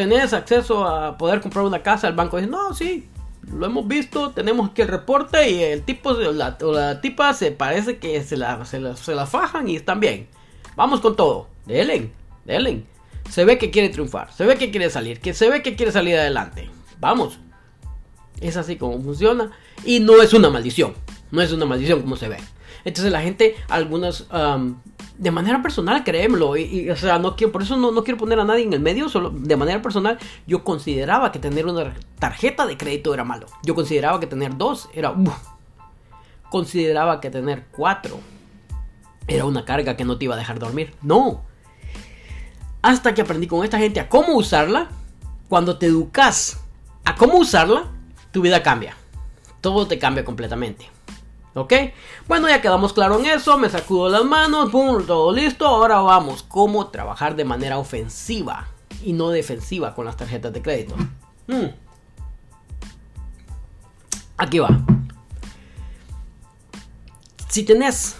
Tenés 0.00 0.32
acceso 0.32 0.86
a 0.86 1.18
poder 1.18 1.42
comprar 1.42 1.62
una 1.62 1.82
casa, 1.82 2.08
el 2.08 2.14
banco 2.14 2.38
dice, 2.38 2.48
no, 2.48 2.72
sí, 2.72 3.06
lo 3.52 3.66
hemos 3.66 3.86
visto, 3.86 4.30
tenemos 4.30 4.70
aquí 4.70 4.80
el 4.80 4.88
reporte 4.88 5.50
y 5.50 5.62
el 5.62 5.82
tipo 5.82 6.12
o 6.12 6.32
la, 6.32 7.00
tipa 7.02 7.34
se 7.34 7.52
parece 7.52 7.98
que 7.98 8.22
se 8.22 8.38
la, 8.38 8.64
se 8.64 8.80
la, 8.80 9.26
fajan 9.26 9.68
y 9.68 9.76
están 9.76 10.00
bien. 10.00 10.26
Vamos 10.74 11.02
con 11.02 11.16
todo. 11.16 11.48
Delen, 11.66 12.10
delen. 12.46 12.86
Se 13.28 13.44
ve 13.44 13.58
que 13.58 13.70
quiere 13.70 13.90
triunfar, 13.90 14.32
se 14.32 14.46
ve 14.46 14.56
que 14.56 14.70
quiere 14.70 14.88
salir, 14.88 15.20
que 15.20 15.34
se 15.34 15.50
ve 15.50 15.60
que 15.62 15.76
quiere 15.76 15.92
salir 15.92 16.16
adelante. 16.16 16.70
Vamos. 16.98 17.38
Es 18.40 18.56
así 18.56 18.76
como 18.76 19.02
funciona. 19.02 19.50
Y 19.84 20.00
no 20.00 20.22
es 20.22 20.32
una 20.32 20.48
maldición. 20.48 20.94
No 21.30 21.42
es 21.42 21.52
una 21.52 21.66
maldición 21.66 22.00
como 22.00 22.16
se 22.16 22.28
ve. 22.28 22.38
Entonces 22.84 23.12
la 23.12 23.20
gente, 23.20 23.56
algunas, 23.68 24.26
de 25.18 25.30
manera 25.30 25.62
personal, 25.62 26.02
créemelo, 26.04 26.50
o 26.50 26.96
sea, 26.96 27.18
no 27.18 27.36
quiero, 27.36 27.52
por 27.52 27.62
eso 27.62 27.76
no, 27.76 28.04
quiero 28.04 28.18
poner 28.18 28.40
a 28.40 28.44
nadie 28.44 28.64
en 28.64 28.72
el 28.72 28.80
medio, 28.80 29.08
solo 29.08 29.30
de 29.30 29.56
manera 29.56 29.82
personal, 29.82 30.18
yo 30.46 30.64
consideraba 30.64 31.32
que 31.32 31.38
tener 31.38 31.66
una 31.66 31.94
tarjeta 32.18 32.66
de 32.66 32.76
crédito 32.76 33.12
era 33.12 33.24
malo. 33.24 33.46
Yo 33.62 33.74
consideraba 33.74 34.20
que 34.20 34.26
tener 34.26 34.56
dos 34.56 34.88
era... 34.94 35.14
consideraba 36.50 37.20
que 37.20 37.30
tener 37.30 37.66
cuatro 37.70 38.18
era 39.28 39.44
una 39.44 39.64
carga 39.64 39.96
que 39.96 40.04
no 40.04 40.18
te 40.18 40.24
iba 40.24 40.34
a 40.34 40.38
dejar 40.38 40.58
dormir. 40.58 40.94
No. 41.02 41.42
Hasta 42.82 43.14
que 43.14 43.22
aprendí 43.22 43.46
con 43.46 43.62
esta 43.64 43.78
gente 43.78 44.00
a 44.00 44.08
cómo 44.08 44.34
usarla, 44.34 44.88
cuando 45.48 45.78
te 45.78 45.86
educas 45.86 46.60
a 47.04 47.14
cómo 47.14 47.38
usarla, 47.38 47.84
tu 48.32 48.40
vida 48.40 48.62
cambia. 48.62 48.96
Todo 49.60 49.86
te 49.86 49.98
cambia 49.98 50.24
completamente. 50.24 50.88
¿Ok? 51.54 51.72
Bueno, 52.28 52.48
ya 52.48 52.62
quedamos 52.62 52.92
claro 52.92 53.18
en 53.18 53.26
eso. 53.26 53.58
Me 53.58 53.68
sacudo 53.68 54.08
las 54.08 54.24
manos. 54.24 54.70
Pum, 54.70 55.04
todo 55.06 55.32
listo. 55.32 55.66
Ahora 55.66 56.00
vamos. 56.00 56.42
¿Cómo 56.42 56.88
trabajar 56.88 57.34
de 57.36 57.44
manera 57.44 57.78
ofensiva 57.78 58.68
y 59.02 59.12
no 59.12 59.30
defensiva 59.30 59.94
con 59.94 60.04
las 60.04 60.16
tarjetas 60.16 60.52
de 60.52 60.62
crédito? 60.62 60.94
Hmm. 61.46 61.66
Aquí 64.36 64.58
va. 64.58 64.80
Si 67.48 67.64
tenés 67.64 68.16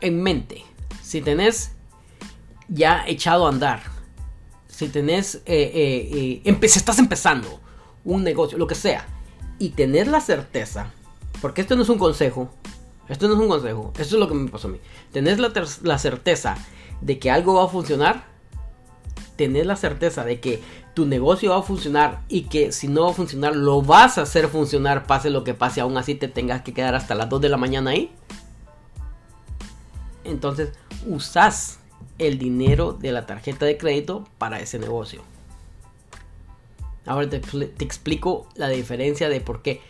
en 0.00 0.22
mente, 0.22 0.64
si 1.02 1.20
tenés 1.20 1.72
ya 2.68 3.04
echado 3.06 3.46
a 3.46 3.50
andar, 3.50 3.82
si 4.66 4.88
tenés, 4.88 5.36
eh, 5.46 5.70
eh, 5.74 6.42
eh 6.44 6.58
estás 6.62 6.98
empezando 6.98 7.60
un 8.04 8.24
negocio, 8.24 8.56
lo 8.56 8.66
que 8.66 8.74
sea, 8.74 9.06
y 9.58 9.70
tenés 9.70 10.08
la 10.08 10.20
certeza 10.20 10.92
porque 11.40 11.60
esto 11.60 11.76
no 11.76 11.82
es 11.82 11.88
un 11.88 11.98
consejo. 11.98 12.50
Esto 13.08 13.28
no 13.28 13.34
es 13.34 13.40
un 13.40 13.48
consejo. 13.48 13.92
Esto 13.98 14.16
es 14.16 14.20
lo 14.20 14.28
que 14.28 14.34
me 14.34 14.50
pasó 14.50 14.68
a 14.68 14.72
mí. 14.72 14.78
Tenés 15.12 15.38
la, 15.38 15.98
certeza 15.98 16.56
de 17.00 17.18
que 17.18 17.30
algo 17.30 17.54
va 17.54 17.64
a 17.64 17.68
funcionar. 17.68 18.24
Tenés 19.36 19.66
la 19.66 19.76
certeza 19.76 20.24
de 20.24 20.40
que 20.40 20.62
tu 20.94 21.06
negocio 21.06 21.50
va 21.50 21.58
a 21.58 21.62
funcionar 21.62 22.22
y 22.28 22.42
que 22.42 22.72
si 22.72 22.88
no 22.88 23.04
va 23.04 23.10
a 23.10 23.14
funcionar 23.14 23.54
lo 23.54 23.82
vas 23.82 24.16
a 24.16 24.22
hacer 24.22 24.48
funcionar 24.48 25.06
pase 25.06 25.30
lo 25.30 25.44
que 25.44 25.54
pase. 25.54 25.80
Aún 25.80 25.96
así 25.98 26.14
te 26.14 26.28
tengas 26.28 26.62
que 26.62 26.72
quedar 26.72 26.94
hasta 26.94 27.14
las 27.14 27.28
2 27.28 27.42
de 27.42 27.48
la 27.48 27.58
mañana 27.58 27.90
ahí. 27.90 28.10
Entonces 30.24 30.72
usás 31.06 31.78
el 32.18 32.38
dinero 32.38 32.92
de 32.92 33.12
la 33.12 33.26
tarjeta 33.26 33.66
de 33.66 33.76
crédito 33.76 34.24
para 34.38 34.58
ese 34.58 34.78
negocio. 34.78 35.22
Ahora 37.04 37.28
te, 37.28 37.38
te 37.38 37.84
explico 37.84 38.48
la 38.56 38.68
diferencia 38.68 39.28
de 39.28 39.40
por 39.40 39.62
qué. 39.62 39.80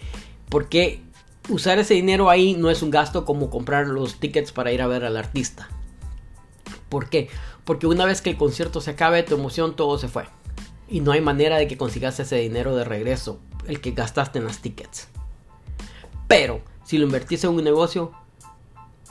Por 0.51 0.69
qué 0.69 1.06
usar 1.49 1.79
ese 1.79 1.95
dinero 1.95 2.31
ahí 2.31 2.55
no 2.55 2.71
es 2.71 2.83
un 2.83 2.91
gasto 2.91 3.25
como 3.25 3.51
comprar 3.51 3.87
los 3.87 4.17
tickets 4.17 4.53
para 4.53 4.73
ir 4.73 4.83
a 4.83 4.87
ver 4.87 5.05
al 5.05 5.17
artista. 5.17 5.69
¿Por 6.89 7.09
qué? 7.09 7.29
Porque 7.65 7.87
una 7.87 8.05
vez 8.05 8.21
que 8.21 8.31
el 8.31 8.37
concierto 8.37 8.81
se 8.81 8.93
acabe, 8.93 9.23
tu 9.23 9.35
emoción 9.35 9.77
todo 9.77 9.99
se 9.99 10.09
fue. 10.09 10.25
Y 10.89 11.01
no 11.01 11.13
hay 11.13 11.21
manera 11.21 11.57
de 11.57 11.67
que 11.67 11.77
consigas 11.77 12.21
ese 12.21 12.37
dinero 12.37 12.77
de 12.77 12.85
regreso, 12.85 13.41
el 13.67 13.81
que 13.81 13.91
gastaste 13.91 14.39
en 14.39 14.45
las 14.45 14.61
tickets. 14.61 15.09
Pero 16.29 16.61
si 16.85 16.99
lo 16.99 17.07
invertís 17.07 17.43
en 17.45 17.51
un 17.51 17.65
negocio, 17.65 18.13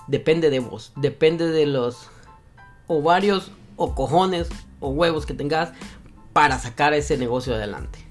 depende 0.07 0.49
de 0.49 0.59
vos, 0.59 0.93
depende 0.95 1.49
de 1.49 1.65
los 1.65 2.09
ovarios 2.87 3.51
o 3.75 3.95
cojones 3.95 4.47
o 4.79 4.89
huevos 4.89 5.25
que 5.25 5.33
tengas 5.33 5.73
para 6.31 6.59
sacar 6.59 6.93
ese 6.93 7.17
negocio 7.17 7.55
adelante. 7.55 8.04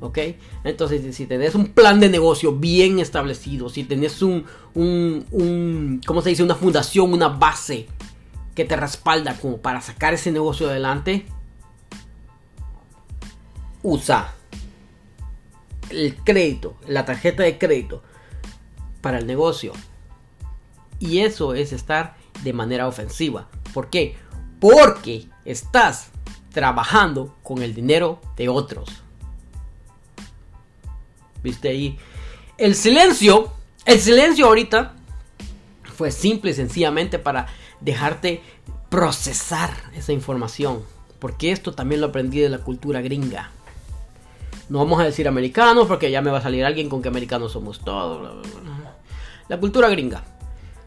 ¿Ok? 0.00 0.18
Entonces, 0.64 1.14
si 1.14 1.26
tenés 1.26 1.54
un 1.54 1.66
plan 1.66 2.00
de 2.00 2.08
negocio 2.08 2.52
bien 2.52 2.98
establecido, 2.98 3.68
si 3.68 3.84
tenés 3.84 4.22
un, 4.22 4.44
un, 4.74 6.00
¿cómo 6.06 6.22
se 6.22 6.30
dice? 6.30 6.42
Una 6.42 6.54
fundación, 6.54 7.12
una 7.12 7.28
base 7.28 7.86
que 8.54 8.64
te 8.64 8.76
respalda 8.76 9.36
como 9.38 9.58
para 9.58 9.80
sacar 9.80 10.14
ese 10.14 10.32
negocio 10.32 10.68
adelante, 10.68 11.26
usa 13.82 14.34
el 15.90 16.16
crédito, 16.16 16.76
la 16.86 17.04
tarjeta 17.04 17.42
de 17.42 17.58
crédito 17.58 18.02
para 19.00 19.18
el 19.18 19.26
negocio. 19.26 19.72
Y 20.98 21.20
eso 21.20 21.54
es 21.54 21.72
estar 21.72 22.16
de 22.42 22.52
manera 22.52 22.86
ofensiva. 22.86 23.48
¿Por 23.72 23.88
qué? 23.88 24.16
Porque 24.60 25.26
estás 25.44 26.08
trabajando 26.52 27.36
con 27.42 27.62
el 27.62 27.74
dinero 27.74 28.20
de 28.36 28.48
otros. 28.48 29.02
¿Viste 31.42 31.68
ahí? 31.68 31.98
El 32.58 32.74
silencio, 32.74 33.52
el 33.84 34.00
silencio 34.00 34.46
ahorita 34.46 34.94
fue 35.96 36.10
simple 36.10 36.50
y 36.50 36.54
sencillamente 36.54 37.18
para 37.18 37.46
dejarte 37.80 38.42
procesar 38.88 39.70
esa 39.94 40.12
información. 40.12 40.82
Porque 41.18 41.52
esto 41.52 41.72
también 41.72 42.00
lo 42.00 42.08
aprendí 42.08 42.40
de 42.40 42.48
la 42.48 42.58
cultura 42.58 43.00
gringa. 43.00 43.50
No 44.68 44.78
vamos 44.78 45.00
a 45.00 45.04
decir 45.04 45.26
americanos 45.26 45.86
porque 45.86 46.10
ya 46.10 46.22
me 46.22 46.30
va 46.30 46.38
a 46.38 46.42
salir 46.42 46.64
alguien 46.64 46.88
con 46.88 47.02
que 47.02 47.08
americanos 47.08 47.52
somos 47.52 47.80
todos. 47.80 48.46
La 49.48 49.58
cultura 49.58 49.88
gringa. 49.88 50.24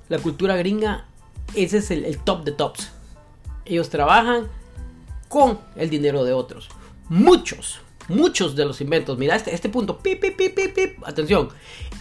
La 0.10 0.20
cultura 0.20 0.56
gringa, 0.56 1.06
ese 1.54 1.78
es 1.78 1.92
el, 1.92 2.06
el 2.06 2.18
top 2.20 2.44
de 2.44 2.52
tops. 2.54 2.92
Ellos 3.66 3.89
trabajan 3.89 4.48
con 5.28 5.60
el 5.76 5.89
dinero 5.89 6.24
de 6.24 6.34
otros. 6.34 6.70
Muchos, 7.10 7.82
muchos 8.08 8.56
de 8.56 8.66
los 8.66 8.82
inventos, 8.82 9.18
mira 9.18 9.36
este, 9.36 9.54
este 9.54 9.70
punto, 9.70 10.00
pip, 10.00 10.20
pip, 10.22 10.36
pip, 10.38 10.74
pip, 10.74 11.04
atención, 11.06 11.50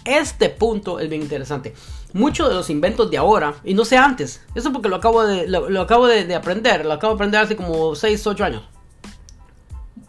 este 0.04 0.48
punto 0.48 0.98
es 0.98 1.08
bien 1.08 1.22
interesante. 1.22 1.74
Muchos 2.12 2.48
de 2.48 2.54
los 2.54 2.68
inventos 2.70 3.10
de 3.10 3.16
ahora, 3.16 3.54
y 3.64 3.74
no 3.74 3.84
sé 3.84 3.96
antes, 3.96 4.42
eso 4.54 4.72
porque 4.72 4.88
lo 4.88 4.96
acabo 4.96 5.24
de, 5.24 5.48
lo, 5.48 5.80
acabo 5.80 6.06
de, 6.06 6.34
aprender, 6.34 6.84
lo 6.84 6.92
acabo 6.92 7.14
de 7.14 7.16
aprender 7.16 7.40
hace 7.40 7.56
como 7.56 7.94
6, 7.94 8.26
8 8.26 8.44
años. 8.44 8.62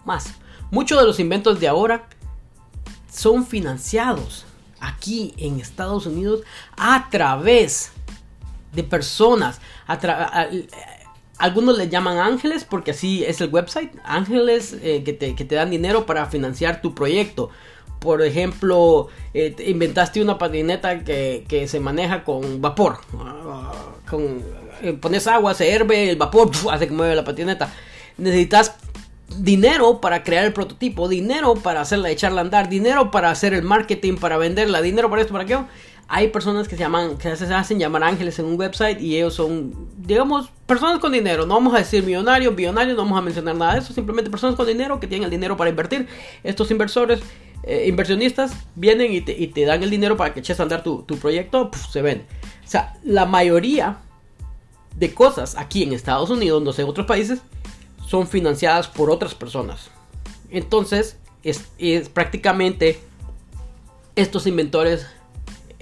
Más. 0.06 0.34
Muchos 0.71 0.99
de 0.99 1.06
los 1.06 1.19
inventos 1.19 1.60
de 1.60 1.67
ahora 1.67 2.08
son 3.12 3.45
financiados 3.45 4.45
aquí 4.79 5.34
en 5.38 5.60
Estados 5.60 6.08
Unidos 6.08 6.41
a 6.75 7.08
través 7.10 7.91
de 8.73 8.84
personas, 8.84 9.62
a, 9.88 9.97
algunos 11.37 11.77
le 11.77 11.89
llaman 11.89 12.19
ángeles 12.19 12.63
porque 12.63 12.91
así 12.91 13.23
es 13.23 13.41
el 13.41 13.49
website. 13.49 13.91
Ángeles 14.03 14.77
eh, 14.81 15.03
que, 15.03 15.13
te, 15.13 15.55
dan 15.55 15.71
dinero 15.71 16.05
para 16.05 16.25
financiar 16.27 16.81
tu 16.81 16.93
proyecto. 16.93 17.49
Por 17.99 18.21
ejemplo, 18.21 19.07
eh, 19.33 19.55
inventaste 19.65 20.21
una 20.21 20.37
patineta 20.37 21.03
que, 21.03 21.65
se 21.67 21.79
maneja 21.79 22.23
con 22.23 22.61
vapor. 22.61 22.97
Ah, 23.17 23.71
eh, 24.81 24.93
pones 24.93 25.27
agua, 25.27 25.53
se 25.53 25.71
herve, 25.71 26.09
el 26.09 26.17
vapor 26.17 26.51
hace 26.71 26.87
que 26.87 26.93
mueve 26.93 27.15
la 27.15 27.23
patineta. 27.23 27.73
Necesitas 28.17 28.75
dinero 29.37 30.01
para 30.01 30.23
crear 30.23 30.45
el 30.45 30.53
prototipo, 30.53 31.07
dinero 31.07 31.55
para 31.55 31.81
hacerla, 31.81 32.09
echarla 32.11 32.41
a 32.41 32.43
andar, 32.43 32.69
dinero 32.69 33.09
para 33.09 33.31
hacer 33.31 33.53
el 33.53 33.63
marketing, 33.63 34.17
para 34.17 34.37
venderla, 34.37 34.81
dinero 34.81 35.09
para 35.09 35.21
esto, 35.21 35.33
para 35.33 35.45
aquello 35.45 35.65
hay 36.07 36.27
personas 36.29 36.67
que 36.67 36.75
se 36.75 36.83
llaman, 36.83 37.17
que 37.17 37.35
se 37.35 37.51
hacen 37.53 37.79
llamar 37.79 38.03
ángeles 38.03 38.37
en 38.39 38.45
un 38.45 38.59
website 38.59 39.01
y 39.01 39.15
ellos 39.15 39.33
son, 39.33 39.89
digamos, 39.97 40.49
personas 40.65 40.99
con 40.99 41.11
dinero. 41.11 41.45
No 41.45 41.55
vamos 41.55 41.73
a 41.73 41.77
decir 41.77 42.03
millonarios, 42.03 42.55
billonarios, 42.55 42.95
no 42.95 43.03
vamos 43.03 43.17
a 43.17 43.21
mencionar 43.21 43.55
nada 43.55 43.73
de 43.73 43.79
eso. 43.79 43.93
Simplemente 43.93 44.29
personas 44.29 44.55
con 44.55 44.67
dinero 44.67 44.99
que 44.99 45.07
tienen 45.07 45.25
el 45.25 45.31
dinero 45.31 45.55
para 45.55 45.69
invertir. 45.69 46.07
Estos 46.43 46.69
inversores, 46.71 47.21
eh, 47.63 47.85
inversionistas, 47.87 48.53
vienen 48.75 49.13
y 49.13 49.21
te, 49.21 49.65
dan 49.65 49.81
el 49.81 49.89
dinero 49.89 50.17
para 50.17 50.33
que 50.33 50.41
eches 50.41 50.59
a 50.59 50.63
andar 50.63 50.83
tu, 50.83 51.05
proyecto, 51.05 51.71
se 51.89 52.01
vende. 52.01 52.25
O 52.65 52.67
sea, 52.67 52.95
la 53.03 53.25
mayoría 53.25 53.97
de 54.95 55.13
cosas 55.13 55.55
aquí 55.57 55.83
en 55.83 55.93
Estados 55.93 56.29
Unidos, 56.29 56.61
no 56.61 56.73
sé, 56.73 56.81
en 56.81 56.89
otros 56.89 57.07
países, 57.07 57.39
son 58.05 58.27
financiadas 58.27 58.87
por 58.87 59.09
otras 59.09 59.33
personas. 59.33 59.89
Entonces, 60.49 61.17
es, 61.43 61.69
es 61.77 62.09
prácticamente 62.09 62.99
estos 64.15 64.45
inventores 64.45 65.07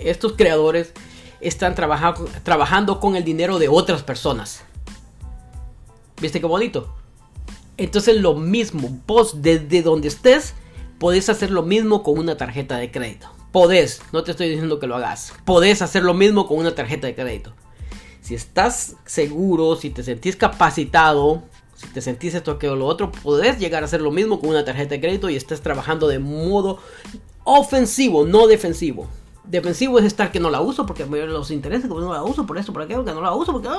estos 0.10 0.34
creadores 0.34 0.94
están 1.40 1.76
trabajando 1.76 3.00
con 3.00 3.16
el 3.16 3.24
dinero 3.24 3.60
de 3.60 3.68
otras 3.68 4.04
personas. 4.04 4.64
¿Viste 6.22 6.40
qué 6.40 6.46
bonito? 6.46 6.94
Entonces 7.78 8.18
lo 8.18 8.36
mismo, 8.36 9.02
vos 9.08 9.42
desde 9.42 9.82
donde 9.82 10.08
estés, 10.08 10.54
podés 11.00 11.30
hacer 11.30 11.50
lo 11.50 11.64
mismo 11.64 12.04
con 12.04 12.20
una 12.20 12.38
tarjeta 12.38 12.78
de 12.78 12.92
crédito. 12.92 13.28
Podés, 13.52 14.02
no 14.14 14.24
te 14.24 14.32
estoy 14.32 14.50
diciendo 14.50 14.80
que 14.80 14.88
lo 14.88 14.96
hagas. 14.96 15.34
Podés 15.46 15.82
hacer 15.82 16.04
lo 16.04 16.14
mismo 16.14 16.48
con 16.48 16.60
una 16.60 16.76
tarjeta 16.76 17.08
de 17.08 17.16
crédito. 17.16 17.54
Si 18.22 18.36
estás 18.36 18.96
seguro, 19.06 19.76
si 19.76 19.90
te 19.90 20.04
sentís 20.04 20.36
capacitado, 20.36 21.42
si 21.76 21.88
te 21.88 22.02
sentís 22.02 22.36
esto 22.36 22.60
que 22.60 22.70
o 22.70 22.76
lo 22.76 22.86
otro, 22.86 23.12
podés 23.12 23.58
llegar 23.58 23.82
a 23.82 23.88
hacer 23.88 24.02
lo 24.02 24.12
mismo 24.12 24.40
con 24.40 24.50
una 24.50 24.64
tarjeta 24.64 24.92
de 24.92 25.02
crédito 25.02 25.30
y 25.30 25.36
estés 25.36 25.62
trabajando 25.62 26.08
de 26.08 26.20
modo 26.20 26.78
ofensivo, 27.44 28.26
no 28.26 28.46
defensivo. 28.46 29.10
Defensivo 29.44 30.00
es 30.00 30.06
estar 30.06 30.32
que 30.32 30.40
no 30.40 30.50
la 30.50 30.62
uso 30.62 30.86
porque 30.86 31.06
me 31.06 31.26
los 31.26 31.52
intereses, 31.52 31.90
que 31.90 31.96
no 31.96 32.14
la 32.14 32.24
uso 32.24 32.46
por 32.46 32.58
eso, 32.58 32.72
por 32.74 32.84
aquello, 32.84 33.04
que 33.04 33.14
no 33.14 33.22
la 33.22 33.34
uso 33.34 33.52
porque... 33.52 33.70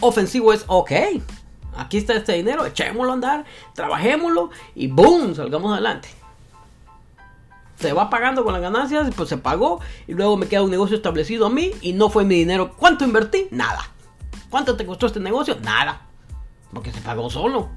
Ofensivo 0.00 0.52
es, 0.52 0.64
ok, 0.66 0.92
aquí 1.76 1.98
está 1.98 2.14
este 2.14 2.32
dinero, 2.32 2.66
echémoslo 2.66 3.12
a 3.12 3.14
andar, 3.14 3.44
trabajémoslo 3.74 4.50
y 4.74 4.88
boom, 4.88 5.34
salgamos 5.34 5.72
adelante. 5.72 6.08
Se 7.78 7.92
va 7.92 8.10
pagando 8.10 8.44
con 8.44 8.52
las 8.52 8.62
ganancias, 8.62 9.12
pues 9.16 9.28
se 9.28 9.38
pagó 9.38 9.80
y 10.06 10.14
luego 10.14 10.36
me 10.36 10.46
queda 10.46 10.62
un 10.62 10.70
negocio 10.70 10.96
establecido 10.96 11.46
a 11.46 11.50
mí 11.50 11.70
y 11.80 11.92
no 11.92 12.10
fue 12.10 12.24
mi 12.24 12.36
dinero. 12.36 12.74
¿Cuánto 12.76 13.04
invertí? 13.04 13.48
Nada. 13.50 13.80
¿Cuánto 14.50 14.76
te 14.76 14.84
costó 14.86 15.06
este 15.06 15.20
negocio? 15.20 15.56
Nada. 15.62 16.02
Porque 16.72 16.92
se 16.92 17.00
pagó 17.00 17.30
solo. 17.30 17.68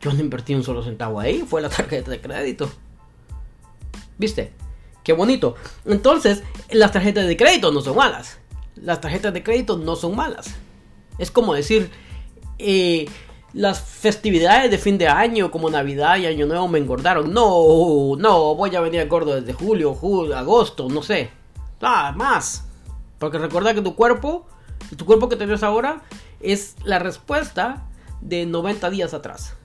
Yo 0.00 0.12
no 0.12 0.20
invertí 0.20 0.54
un 0.54 0.64
solo 0.64 0.82
centavo 0.82 1.20
ahí, 1.20 1.44
fue 1.46 1.60
la 1.60 1.68
tarjeta 1.68 2.10
de 2.10 2.20
crédito. 2.20 2.70
¿Viste? 4.16 4.52
Bonito. 5.12 5.54
Entonces, 5.84 6.42
las 6.70 6.92
tarjetas 6.92 7.26
de 7.26 7.36
crédito 7.36 7.72
no 7.72 7.80
son 7.80 7.96
malas. 7.96 8.38
Las 8.76 9.00
tarjetas 9.00 9.32
de 9.32 9.42
crédito 9.42 9.76
no 9.76 9.96
son 9.96 10.16
malas. 10.16 10.54
Es 11.18 11.30
como 11.30 11.54
decir, 11.54 11.90
eh, 12.58 13.06
las 13.52 13.80
festividades 13.80 14.70
de 14.70 14.78
fin 14.78 14.96
de 14.98 15.08
año, 15.08 15.50
como 15.50 15.70
Navidad 15.70 16.16
y 16.18 16.26
Año 16.26 16.46
Nuevo, 16.46 16.68
me 16.68 16.78
engordaron. 16.78 17.32
No, 17.32 18.14
no, 18.16 18.54
voy 18.54 18.74
a 18.76 18.80
venir 18.80 19.06
gordo 19.08 19.40
desde 19.40 19.52
julio, 19.52 19.94
julio, 19.94 20.36
agosto, 20.36 20.88
no 20.88 21.02
sé. 21.02 21.30
Ah, 21.80 22.12
más. 22.16 22.64
Porque 23.18 23.38
recuerda 23.38 23.74
que 23.74 23.82
tu 23.82 23.94
cuerpo, 23.94 24.46
tu 24.96 25.04
cuerpo 25.04 25.28
que 25.28 25.36
tienes 25.36 25.62
ahora, 25.62 26.02
es 26.40 26.76
la 26.84 26.98
respuesta 26.98 27.86
de 28.20 28.46
90 28.46 28.90
días 28.90 29.14
atrás. 29.14 29.56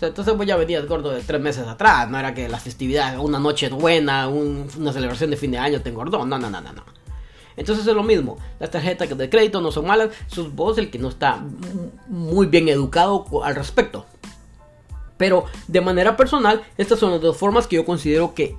Entonces 0.00 0.36
voy 0.36 0.50
a 0.50 0.56
venir 0.56 0.84
gordo 0.86 1.10
de 1.10 1.22
3 1.22 1.40
meses 1.40 1.66
atrás. 1.66 2.08
No 2.10 2.18
era 2.18 2.34
que 2.34 2.48
la 2.48 2.58
festividad, 2.58 3.18
una 3.18 3.38
noche 3.38 3.68
buena, 3.68 4.28
una 4.28 4.92
celebración 4.92 5.30
de 5.30 5.36
fin 5.36 5.50
de 5.50 5.58
año 5.58 5.80
te 5.80 5.90
engordó. 5.90 6.24
No, 6.24 6.38
no, 6.38 6.50
no, 6.50 6.60
no, 6.60 6.72
no. 6.72 6.84
Entonces 7.56 7.86
es 7.86 7.94
lo 7.94 8.02
mismo. 8.02 8.38
Las 8.58 8.70
tarjetas 8.70 9.16
de 9.16 9.30
crédito 9.30 9.60
no 9.60 9.72
son 9.72 9.86
malas. 9.86 10.10
Sus 10.26 10.54
vos 10.54 10.76
el 10.78 10.90
que 10.90 10.98
no 10.98 11.08
está 11.08 11.42
muy 12.08 12.46
bien 12.46 12.68
educado 12.68 13.24
al 13.42 13.54
respecto. 13.54 14.04
Pero 15.16 15.46
de 15.66 15.80
manera 15.80 16.16
personal, 16.16 16.62
estas 16.76 16.98
son 16.98 17.12
las 17.12 17.20
dos 17.22 17.36
formas 17.36 17.66
que 17.66 17.76
yo 17.76 17.84
considero 17.86 18.34
que 18.34 18.56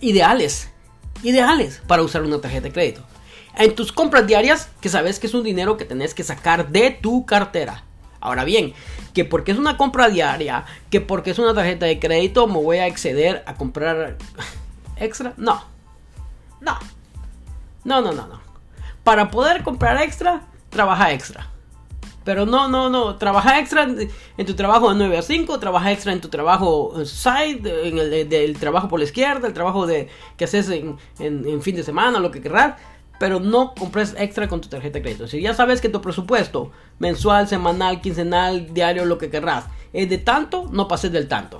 ideales. 0.00 0.70
Ideales 1.22 1.80
para 1.86 2.02
usar 2.02 2.22
una 2.22 2.40
tarjeta 2.40 2.64
de 2.64 2.72
crédito. 2.72 3.02
En 3.56 3.74
tus 3.74 3.90
compras 3.90 4.26
diarias, 4.26 4.68
que 4.82 4.90
sabes 4.90 5.18
que 5.18 5.26
es 5.26 5.32
un 5.32 5.42
dinero 5.42 5.78
que 5.78 5.86
tenés 5.86 6.12
que 6.12 6.22
sacar 6.22 6.68
de 6.68 6.90
tu 6.90 7.24
cartera. 7.24 7.84
Ahora 8.26 8.42
bien, 8.42 8.74
que 9.14 9.24
porque 9.24 9.52
es 9.52 9.58
una 9.58 9.76
compra 9.76 10.08
diaria, 10.08 10.64
que 10.90 11.00
porque 11.00 11.30
es 11.30 11.38
una 11.38 11.54
tarjeta 11.54 11.86
de 11.86 12.00
crédito, 12.00 12.48
me 12.48 12.54
voy 12.60 12.78
a 12.78 12.88
exceder 12.88 13.44
a 13.46 13.54
comprar 13.54 14.16
extra. 14.96 15.32
No. 15.36 15.62
No. 16.60 16.76
No, 17.84 18.00
no, 18.00 18.12
no. 18.12 18.40
Para 19.04 19.30
poder 19.30 19.62
comprar 19.62 20.02
extra, 20.02 20.42
trabaja 20.70 21.12
extra. 21.12 21.48
Pero 22.24 22.44
no, 22.44 22.66
no, 22.66 22.90
no. 22.90 23.14
Trabaja 23.14 23.60
extra 23.60 23.84
en, 23.84 24.46
tu 24.46 24.54
trabajo 24.54 24.90
de 24.90 24.96
9 24.96 25.18
a 25.18 25.22
5. 25.22 25.60
Trabaja 25.60 25.92
extra 25.92 26.12
en 26.12 26.20
tu 26.20 26.28
trabajo 26.28 27.04
side. 27.04 27.86
En 27.86 28.32
el 28.32 28.58
trabajo 28.58 28.88
por 28.88 28.98
la 28.98 29.04
izquierda. 29.04 29.46
El 29.46 29.54
trabajo 29.54 29.86
de, 29.86 30.08
que 30.36 30.46
haces 30.46 30.68
en, 30.70 30.98
en, 31.20 31.62
fin 31.62 31.76
de 31.76 31.84
semana. 31.84 32.18
Lo 32.18 32.32
que 32.32 32.40
querrás. 32.40 32.74
Pero 33.18 33.40
no 33.40 33.74
compres 33.74 34.14
extra 34.18 34.48
con 34.48 34.60
tu 34.60 34.68
tarjeta 34.68 34.98
de 34.98 35.02
crédito. 35.02 35.26
Si 35.26 35.40
ya 35.40 35.54
sabes 35.54 35.80
que 35.80 35.88
tu 35.88 36.00
presupuesto 36.00 36.70
mensual, 36.98 37.48
semanal, 37.48 38.00
quincenal, 38.00 38.72
diario, 38.74 39.04
lo 39.04 39.18
que 39.18 39.30
querrás 39.30 39.64
es 39.92 40.08
de 40.10 40.18
tanto, 40.18 40.68
no 40.70 40.88
pases 40.88 41.12
del 41.12 41.28
tanto. 41.28 41.56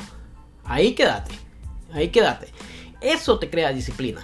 Ahí 0.65 0.95
quédate. 0.95 1.33
Ahí 1.93 2.09
quédate. 2.09 2.49
Eso 3.01 3.39
te 3.39 3.49
crea 3.49 3.73
disciplina. 3.73 4.23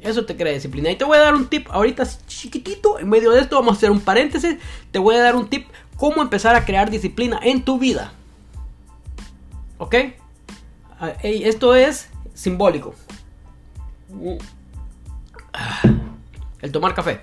Eso 0.00 0.24
te 0.24 0.36
crea 0.36 0.54
disciplina. 0.54 0.90
Y 0.90 0.96
te 0.96 1.04
voy 1.04 1.18
a 1.18 1.20
dar 1.20 1.34
un 1.34 1.48
tip 1.48 1.66
ahorita 1.70 2.04
chiquitito. 2.26 2.98
En 2.98 3.08
medio 3.08 3.32
de 3.32 3.40
esto 3.40 3.56
vamos 3.56 3.74
a 3.74 3.76
hacer 3.76 3.90
un 3.90 4.00
paréntesis. 4.00 4.56
Te 4.90 4.98
voy 4.98 5.16
a 5.16 5.20
dar 5.20 5.36
un 5.36 5.48
tip 5.48 5.68
cómo 5.96 6.22
empezar 6.22 6.56
a 6.56 6.64
crear 6.64 6.90
disciplina 6.90 7.38
en 7.42 7.62
tu 7.64 7.78
vida. 7.78 8.12
¿Ok? 9.76 9.94
Ah, 10.98 11.12
esto 11.22 11.74
es 11.74 12.08
simbólico. 12.34 12.94
El 16.62 16.72
tomar 16.72 16.94
café. 16.94 17.20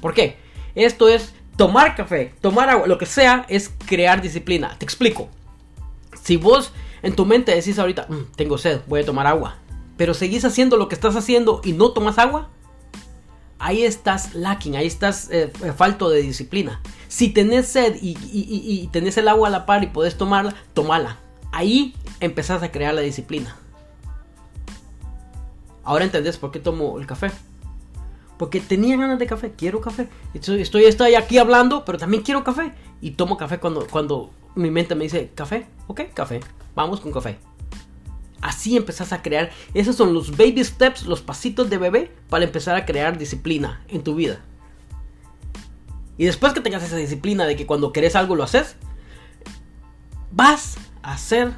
¿Por 0.00 0.14
qué? 0.14 0.36
Esto 0.74 1.08
es 1.08 1.34
tomar 1.56 1.96
café, 1.96 2.34
tomar 2.40 2.70
agua, 2.70 2.86
lo 2.86 2.98
que 2.98 3.06
sea, 3.06 3.44
es 3.48 3.72
crear 3.86 4.22
disciplina. 4.22 4.76
Te 4.78 4.84
explico. 4.84 5.28
Si 6.22 6.36
vos 6.36 6.72
en 7.02 7.14
tu 7.14 7.24
mente 7.26 7.54
decís 7.54 7.78
ahorita, 7.78 8.06
mm, 8.08 8.32
tengo 8.36 8.58
sed, 8.58 8.80
voy 8.86 9.00
a 9.00 9.04
tomar 9.04 9.26
agua 9.26 9.56
pero 9.98 10.14
seguís 10.14 10.44
haciendo 10.46 10.78
lo 10.78 10.88
que 10.88 10.94
estás 10.94 11.16
haciendo 11.16 11.60
y 11.64 11.72
no 11.72 11.90
tomas 11.90 12.18
agua, 12.18 12.48
ahí 13.58 13.82
estás 13.82 14.34
lacking, 14.34 14.76
ahí 14.76 14.86
estás 14.86 15.28
eh, 15.30 15.52
eh, 15.62 15.72
falto 15.72 16.08
de 16.08 16.22
disciplina. 16.22 16.80
Si 17.08 17.28
tenés 17.30 17.66
sed 17.66 17.96
y, 18.00 18.86
tenés 18.92 19.18
el 19.18 19.28
agua 19.28 19.48
a 19.48 19.50
la 19.50 19.66
par 19.66 19.82
y 19.82 19.88
podés 19.88 20.16
tomarla, 20.16 20.54
tomala. 20.72 21.18
Ahí 21.50 21.94
empezás 22.20 22.62
a 22.62 22.70
crear 22.70 22.94
la 22.94 23.00
disciplina. 23.00 23.56
Ahora 25.82 26.04
entendés 26.04 26.36
por 26.36 26.52
qué 26.52 26.60
tomo 26.60 26.98
el 27.00 27.06
café. 27.06 27.32
Porque 28.38 28.60
tenía 28.60 28.96
ganas 28.96 29.18
de 29.18 29.26
café, 29.26 29.52
quiero 29.56 29.80
café. 29.80 30.08
Estoy, 30.32 30.62
estoy, 30.62 30.84
estoy 30.84 31.14
aquí 31.16 31.38
hablando, 31.38 31.84
pero 31.84 31.98
también 31.98 32.22
quiero 32.22 32.44
café. 32.44 32.72
Y 33.00 33.12
tomo 33.12 33.36
café 33.36 33.58
cuando, 33.58 33.86
cuando 33.86 34.30
mi 34.54 34.70
mente 34.70 34.94
me 34.94 35.04
dice, 35.04 35.30
café, 35.34 35.66
ok, 35.88 36.02
café, 36.14 36.40
vamos 36.74 37.00
con 37.00 37.12
café. 37.12 37.38
Así 38.40 38.76
empezás 38.76 39.12
a 39.12 39.22
crear. 39.22 39.50
Esos 39.74 39.96
son 39.96 40.14
los 40.14 40.36
baby 40.36 40.64
steps, 40.64 41.06
los 41.06 41.22
pasitos 41.22 41.68
de 41.68 41.78
bebé 41.78 42.12
para 42.28 42.44
empezar 42.44 42.76
a 42.76 42.86
crear 42.86 43.18
disciplina 43.18 43.82
en 43.88 44.02
tu 44.02 44.14
vida. 44.14 44.40
Y 46.16 46.24
después 46.24 46.52
que 46.52 46.60
tengas 46.60 46.82
esa 46.82 46.96
disciplina 46.96 47.46
de 47.46 47.56
que 47.56 47.66
cuando 47.66 47.92
querés 47.92 48.16
algo 48.16 48.36
lo 48.36 48.44
haces, 48.44 48.76
vas 50.30 50.76
a 51.02 51.16
ser 51.18 51.52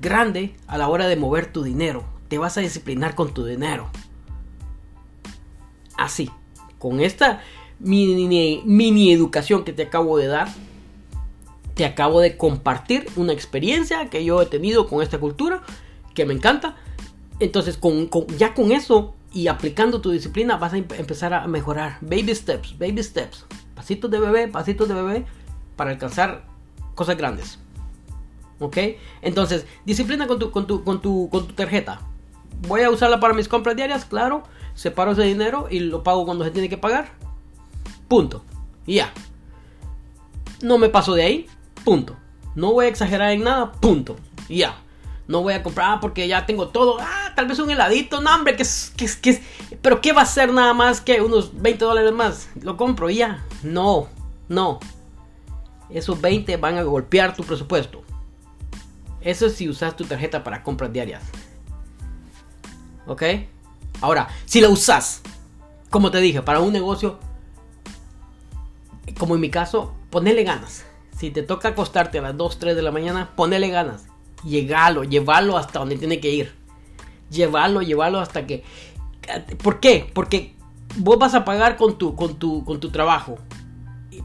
grande 0.00 0.54
a 0.66 0.78
la 0.78 0.88
hora 0.88 1.06
de 1.06 1.16
mover 1.16 1.52
tu 1.52 1.62
dinero. 1.62 2.04
Te 2.28 2.38
vas 2.38 2.56
a 2.56 2.60
disciplinar 2.60 3.14
con 3.14 3.34
tu 3.34 3.44
dinero. 3.44 3.90
Así, 5.96 6.30
con 6.78 7.00
esta 7.00 7.42
mini, 7.78 8.62
mini 8.64 9.12
educación 9.12 9.64
que 9.64 9.72
te 9.72 9.84
acabo 9.84 10.16
de 10.18 10.26
dar, 10.26 10.48
te 11.74 11.84
acabo 11.84 12.20
de 12.20 12.36
compartir 12.36 13.06
una 13.16 13.32
experiencia 13.32 14.08
que 14.08 14.24
yo 14.24 14.40
he 14.40 14.46
tenido 14.46 14.86
con 14.86 15.02
esta 15.02 15.18
cultura 15.18 15.62
que 16.14 16.24
me 16.24 16.34
encanta. 16.34 16.76
Entonces, 17.40 17.76
con, 17.76 18.08
ya 18.38 18.54
con 18.54 18.72
eso 18.72 19.14
y 19.32 19.48
aplicando 19.48 20.00
tu 20.00 20.12
disciplina, 20.12 20.56
vas 20.56 20.72
a 20.72 20.76
empezar 20.76 21.34
a 21.34 21.46
mejorar. 21.48 21.98
Baby 22.00 22.34
steps, 22.34 22.78
baby 22.78 23.02
steps. 23.02 23.44
Pasitos 23.74 24.10
de 24.10 24.20
bebé, 24.20 24.46
pasitos 24.48 24.88
de 24.88 24.94
bebé 24.94 25.26
para 25.76 25.90
alcanzar 25.90 26.44
cosas 26.94 27.16
grandes. 27.16 27.58
¿Ok? 28.60 28.78
Entonces, 29.20 29.66
disciplina 29.84 30.28
con 30.28 30.38
tu, 30.38 30.52
con 30.52 30.68
tu, 30.68 30.84
con 30.84 31.02
tu, 31.02 31.28
con 31.30 31.48
tu 31.48 31.54
tarjeta. 31.54 32.00
Voy 32.68 32.82
a 32.82 32.90
usarla 32.90 33.18
para 33.18 33.34
mis 33.34 33.48
compras 33.48 33.74
diarias, 33.74 34.04
claro. 34.04 34.44
Separo 34.74 35.12
ese 35.12 35.22
dinero 35.22 35.68
y 35.70 35.80
lo 35.80 36.02
pago 36.02 36.24
cuando 36.24 36.44
se 36.44 36.50
tiene 36.50 36.68
que 36.68 36.78
pagar. 36.78 37.12
Punto. 38.08 38.44
Y 38.86 38.96
ya. 38.96 39.12
No 40.60 40.78
me 40.78 40.88
paso 40.88 41.14
de 41.14 41.22
ahí. 41.22 41.46
Punto. 41.84 42.16
No 42.54 42.72
voy 42.72 42.86
a 42.86 42.88
exagerar 42.88 43.30
en 43.32 43.44
nada. 43.44 43.72
Punto. 43.72 44.16
Y 44.48 44.58
ya. 44.58 44.76
No 45.26 45.42
voy 45.42 45.54
a 45.54 45.62
comprar 45.62 46.00
porque 46.00 46.28
ya 46.28 46.44
tengo 46.44 46.68
todo. 46.68 46.98
Ah, 47.00 47.32
tal 47.34 47.46
vez 47.46 47.58
un 47.58 47.70
heladito. 47.70 48.20
No, 48.20 48.34
hombre, 48.34 48.56
que 48.56 48.64
que 48.96 49.42
Pero 49.80 50.00
¿qué 50.00 50.12
va 50.12 50.22
a 50.22 50.26
ser 50.26 50.52
nada 50.52 50.74
más 50.74 51.00
que 51.00 51.22
unos 51.22 51.60
20 51.60 51.84
dólares 51.84 52.12
más? 52.12 52.48
Lo 52.60 52.76
compro 52.76 53.08
y 53.08 53.16
ya. 53.16 53.44
No, 53.62 54.08
no. 54.48 54.80
Esos 55.88 56.20
20 56.20 56.56
van 56.56 56.76
a 56.76 56.82
golpear 56.82 57.34
tu 57.34 57.44
presupuesto. 57.44 58.02
Eso 59.20 59.46
es 59.46 59.54
si 59.54 59.68
usas 59.68 59.96
tu 59.96 60.04
tarjeta 60.04 60.44
para 60.44 60.62
compras 60.62 60.92
diarias. 60.92 61.22
¿Ok? 63.06 63.22
Ahora, 64.00 64.28
si 64.44 64.60
la 64.60 64.68
usas, 64.68 65.22
como 65.90 66.10
te 66.10 66.20
dije, 66.20 66.42
para 66.42 66.60
un 66.60 66.72
negocio, 66.72 67.18
como 69.18 69.34
en 69.34 69.40
mi 69.40 69.50
caso, 69.50 69.94
ponele 70.10 70.44
ganas. 70.44 70.84
Si 71.16 71.30
te 71.30 71.42
toca 71.42 71.68
acostarte 71.68 72.18
a 72.18 72.22
las 72.22 72.36
2, 72.36 72.58
3 72.58 72.76
de 72.76 72.82
la 72.82 72.90
mañana, 72.90 73.30
ponele 73.36 73.68
ganas 73.68 74.06
llegalo, 74.44 75.04
llevarlo 75.04 75.56
hasta 75.56 75.78
donde 75.78 75.96
tiene 75.96 76.20
que 76.20 76.30
ir. 76.30 76.52
Llevarlo, 77.30 77.82
llevarlo 77.82 78.20
hasta 78.20 78.46
que... 78.46 78.62
¿Por 79.62 79.80
qué? 79.80 80.10
Porque 80.12 80.54
vos 80.96 81.18
vas 81.18 81.34
a 81.34 81.44
pagar 81.44 81.76
con 81.76 81.98
tu, 81.98 82.14
con 82.14 82.36
tu, 82.36 82.64
con 82.64 82.78
tu 82.78 82.90
trabajo. 82.90 83.38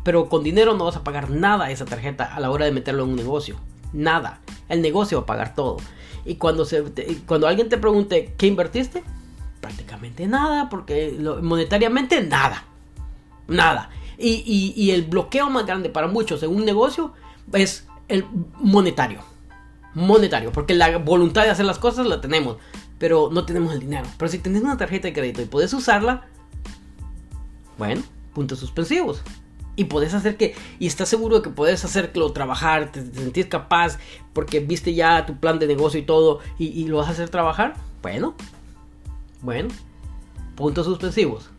Pero 0.04 0.30
con 0.30 0.44
dinero 0.44 0.76
no 0.76 0.86
vas 0.86 0.98
a 0.98 1.04
pagar 1.04 1.30
nada 1.30 1.72
esa 1.72 1.86
tarjeta 1.86 2.26
a 2.26 2.40
la 2.40 2.52
hora 2.52 2.66
de 2.66 2.72
meterlo 2.72 3.04
en 3.04 3.12
un 3.12 3.16
negocio. 3.16 3.56
Nada. 3.94 4.42
El 4.68 4.82
negocio 4.82 5.20
va 5.20 5.24
a 5.24 5.28
pagar 5.28 5.56
todo. 5.56 5.78
Y 6.26 6.36
cuando, 6.36 6.66
se, 6.66 6.84
cuando 7.26 7.48
alguien 7.48 7.70
te 7.70 7.78
pregunte 7.78 8.36
qué 8.38 8.48
invertiste, 8.48 9.04
prácticamente 9.62 10.28
nada, 10.28 10.70
porque 10.70 11.18
monetariamente 11.42 12.22
nada. 12.22 12.66
Nada. 13.48 13.90
Y, 14.18 14.92
el 14.92 15.04
bloqueo 15.04 15.50
más 15.50 15.66
grande 15.66 15.90
para 15.90 16.08
muchos 16.08 16.44
en 16.44 16.54
un 16.54 16.66
negocio 16.66 17.14
es 17.54 17.88
el 18.08 18.26
monetario. 18.58 19.22
Monetario, 19.94 20.52
porque 20.52 20.74
la 20.74 20.98
voluntad 20.98 21.44
de 21.44 21.50
hacer 21.50 21.66
las 21.66 21.80
cosas 21.80 22.06
la 22.06 22.22
tenemos, 22.22 22.58
pero 22.98 23.30
no 23.32 23.46
tenemos 23.46 23.74
el 23.74 23.80
dinero. 23.80 24.06
Pero 24.18 24.30
si 24.30 24.40
tienes 24.40 24.62
una 24.62 24.78
tarjeta 24.78 25.08
de 25.08 25.14
crédito 25.14 25.42
y 25.42 25.46
puedes 25.46 25.74
usarla, 25.74 26.28
bueno, 27.78 28.04
puntos 28.34 28.60
suspensivos. 28.60 29.22
Y 29.76 29.86
puedes 29.86 30.14
hacer 30.14 30.36
que, 30.36 30.56
y 30.78 30.88
estás 30.88 31.08
seguro 31.08 31.38
de 31.38 31.42
que 31.42 31.50
puedes 31.50 31.86
hacerlo 31.86 32.34
trabajar, 32.34 32.92
te, 32.92 33.02
sentís 33.02 33.46
capaz 33.46 33.98
porque 34.34 34.60
viste 34.60 34.94
ya 34.94 35.26
tu 35.26 35.38
plan 35.38 35.58
de 35.58 35.68
negocio 35.68 36.00
y 36.00 36.04
todo, 36.04 36.40
y, 36.58 36.68
y 36.68 36.88
lo 36.88 36.98
vas 36.98 37.08
a 37.08 37.12
hacer 37.12 37.30
trabajar, 37.30 37.76
bueno, 38.02 38.36
bueno, 39.42 39.70
puntos 40.56 40.86
suspensivos. 40.86 41.50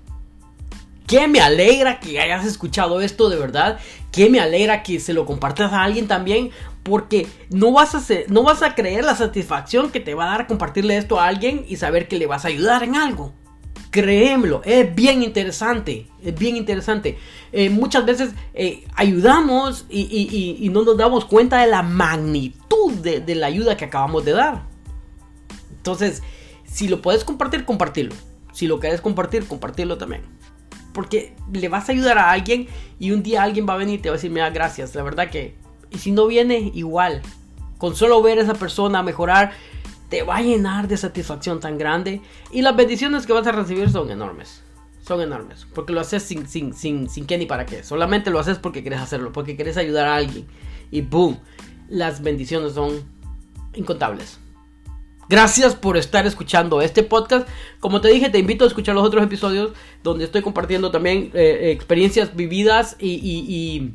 Que 1.06 1.26
me 1.26 1.40
alegra 1.40 1.98
que 1.98 2.20
hayas 2.20 2.46
escuchado 2.46 3.00
esto 3.00 3.28
de 3.30 3.36
verdad. 3.36 3.80
Que 4.12 4.30
me 4.30 4.38
alegra 4.38 4.84
que 4.84 5.00
se 5.00 5.12
lo 5.12 5.26
compartas 5.26 5.72
a 5.72 5.82
alguien 5.82 6.06
también. 6.06 6.50
Porque 6.84 7.26
no 7.50 7.72
vas, 7.72 7.94
a 7.96 8.14
no 8.28 8.44
vas 8.44 8.62
a 8.62 8.74
creer 8.76 9.04
la 9.04 9.16
satisfacción 9.16 9.90
que 9.90 9.98
te 9.98 10.14
va 10.14 10.26
a 10.26 10.36
dar 10.36 10.46
compartirle 10.46 10.96
esto 10.96 11.18
a 11.18 11.26
alguien 11.26 11.64
y 11.68 11.76
saber 11.76 12.06
que 12.06 12.16
le 12.16 12.26
vas 12.26 12.44
a 12.44 12.48
ayudar 12.48 12.84
en 12.84 12.94
algo. 12.94 13.32
Créemelo, 13.90 14.62
es 14.64 14.94
bien 14.94 15.24
interesante, 15.24 16.06
es 16.22 16.38
bien 16.38 16.56
interesante. 16.56 17.18
Eh, 17.50 17.70
muchas 17.70 18.06
veces 18.06 18.30
eh, 18.54 18.84
ayudamos 18.94 19.84
y, 19.90 20.70
no 20.72 20.84
nos 20.84 20.96
damos 20.96 21.24
cuenta 21.24 21.60
de 21.60 21.66
la 21.66 21.82
magnitud 21.82 22.92
de, 23.02 23.18
de 23.18 23.34
la 23.34 23.48
ayuda 23.48 23.76
que 23.76 23.86
acabamos 23.86 24.24
de 24.24 24.32
dar. 24.32 24.62
Entonces, 25.76 26.22
si 26.70 26.88
lo 26.88 27.02
puedes 27.02 27.24
compartir, 27.24 27.64
compartirlo. 27.64 28.14
Si 28.52 28.66
lo 28.66 28.78
quieres 28.80 29.00
compartir, 29.00 29.46
compartirlo 29.46 29.98
también. 29.98 30.22
Porque 30.92 31.34
le 31.52 31.68
vas 31.68 31.88
a 31.88 31.92
ayudar 31.92 32.18
a 32.18 32.30
alguien 32.30 32.68
y 32.98 33.12
un 33.12 33.22
día 33.22 33.42
alguien 33.42 33.66
va 33.68 33.74
a 33.74 33.78
venir 33.78 33.98
y 33.98 34.02
te 34.02 34.08
va 34.08 34.14
a 34.14 34.18
decir, 34.18 34.30
mira, 34.30 34.50
gracias. 34.50 34.94
La 34.94 35.02
verdad 35.02 35.30
que... 35.30 35.54
Y 35.90 35.98
si 35.98 36.12
no 36.12 36.26
viene, 36.26 36.70
igual. 36.74 37.22
Con 37.78 37.96
solo 37.96 38.22
ver 38.22 38.38
a 38.38 38.42
esa 38.42 38.54
persona 38.54 39.02
mejorar, 39.02 39.52
te 40.08 40.22
va 40.22 40.36
a 40.36 40.42
llenar 40.42 40.88
de 40.88 40.96
satisfacción 40.96 41.60
tan 41.60 41.78
grande. 41.78 42.20
Y 42.52 42.62
las 42.62 42.76
bendiciones 42.76 43.26
que 43.26 43.32
vas 43.32 43.46
a 43.46 43.52
recibir 43.52 43.90
son 43.90 44.10
enormes. 44.10 44.62
Son 45.06 45.20
enormes. 45.20 45.66
Porque 45.74 45.92
lo 45.92 46.00
haces 46.00 46.22
sin, 46.22 46.46
sin, 46.46 46.74
sin, 46.74 47.08
sin 47.08 47.26
qué 47.26 47.38
ni 47.38 47.46
para 47.46 47.66
qué. 47.66 47.82
Solamente 47.82 48.30
lo 48.30 48.38
haces 48.38 48.58
porque 48.58 48.82
quieres 48.82 49.00
hacerlo. 49.00 49.32
Porque 49.32 49.56
quieres 49.56 49.76
ayudar 49.76 50.06
a 50.06 50.16
alguien. 50.16 50.46
Y 50.90 51.00
boom. 51.00 51.38
Las 51.88 52.22
bendiciones 52.22 52.74
son 52.74 53.02
incontables. 53.74 54.38
Gracias 55.30 55.76
por 55.76 55.96
estar 55.96 56.26
escuchando 56.26 56.82
este 56.82 57.04
podcast. 57.04 57.46
Como 57.78 58.00
te 58.00 58.08
dije, 58.08 58.30
te 58.30 58.40
invito 58.40 58.64
a 58.64 58.66
escuchar 58.66 58.96
los 58.96 59.06
otros 59.06 59.22
episodios 59.22 59.70
donde 60.02 60.24
estoy 60.24 60.42
compartiendo 60.42 60.90
también 60.90 61.30
eh, 61.34 61.70
experiencias 61.70 62.34
vividas 62.34 62.96
y, 62.98 63.92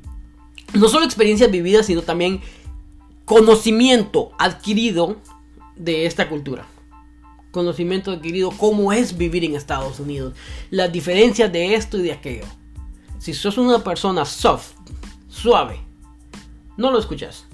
no 0.74 0.88
solo 0.88 1.04
experiencias 1.04 1.52
vividas, 1.52 1.88
sino 1.88 2.04
también 2.04 2.40
conocimiento 3.26 4.32
adquirido 4.40 5.18
de 5.76 6.06
esta 6.06 6.30
cultura. 6.30 6.68
Conocimiento 7.52 8.12
adquirido 8.12 8.52
cómo 8.52 8.94
es 8.94 9.18
vivir 9.18 9.44
en 9.44 9.56
Estados 9.58 10.00
Unidos. 10.00 10.36
Las 10.72 10.90
diferencias 10.90 11.52
de 11.52 11.76
esto 11.76 11.98
y 11.98 12.04
de 12.04 12.14
aquello. 12.14 12.46
Si 13.20 13.34
sos 13.34 13.58
una 13.58 13.84
persona 13.84 14.24
soft, 14.24 14.72
suave, 15.28 15.82
no 16.78 16.92
lo 16.92 16.98
escuchas. 16.98 17.46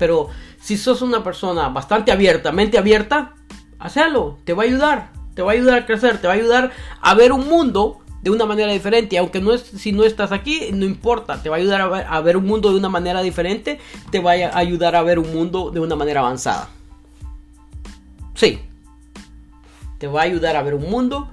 Pero 0.00 0.30
si 0.58 0.78
sos 0.78 1.02
una 1.02 1.22
persona 1.22 1.68
bastante 1.68 2.10
abierta, 2.10 2.52
mente 2.52 2.78
abierta, 2.78 3.34
hazlo, 3.78 4.38
te 4.44 4.54
va 4.54 4.62
a 4.62 4.66
ayudar, 4.66 5.12
te 5.34 5.42
va 5.42 5.52
a 5.52 5.54
ayudar 5.54 5.78
a 5.78 5.86
crecer, 5.86 6.18
te 6.18 6.26
va 6.26 6.32
a 6.32 6.36
ayudar 6.36 6.70
a 7.02 7.14
ver 7.14 7.32
un 7.32 7.46
mundo 7.46 7.98
de 8.22 8.30
una 8.30 8.46
manera 8.46 8.72
diferente, 8.72 9.18
aunque 9.18 9.42
no 9.42 9.52
es, 9.52 9.60
si 9.60 9.92
no 9.92 10.04
estás 10.04 10.32
aquí, 10.32 10.70
no 10.72 10.86
importa, 10.86 11.42
te 11.42 11.50
va 11.50 11.56
a 11.56 11.58
ayudar 11.58 11.82
a 12.08 12.20
ver, 12.22 12.38
un 12.38 12.46
mundo 12.46 12.70
de 12.70 12.78
una 12.78 12.88
manera 12.88 13.20
diferente, 13.20 13.78
te 14.10 14.20
va 14.20 14.32
a 14.32 14.56
ayudar 14.56 14.96
a 14.96 15.02
ver 15.02 15.18
un 15.18 15.34
mundo 15.34 15.70
de 15.70 15.80
una 15.80 15.96
manera 15.96 16.20
avanzada. 16.20 16.70
Sí, 18.34 18.58
te 19.98 20.06
va 20.06 20.22
a 20.22 20.24
ayudar 20.24 20.56
a 20.56 20.62
ver 20.62 20.74
un 20.74 20.88
mundo 20.88 21.30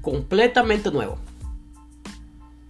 completamente 0.00 0.90
nuevo. 0.90 1.18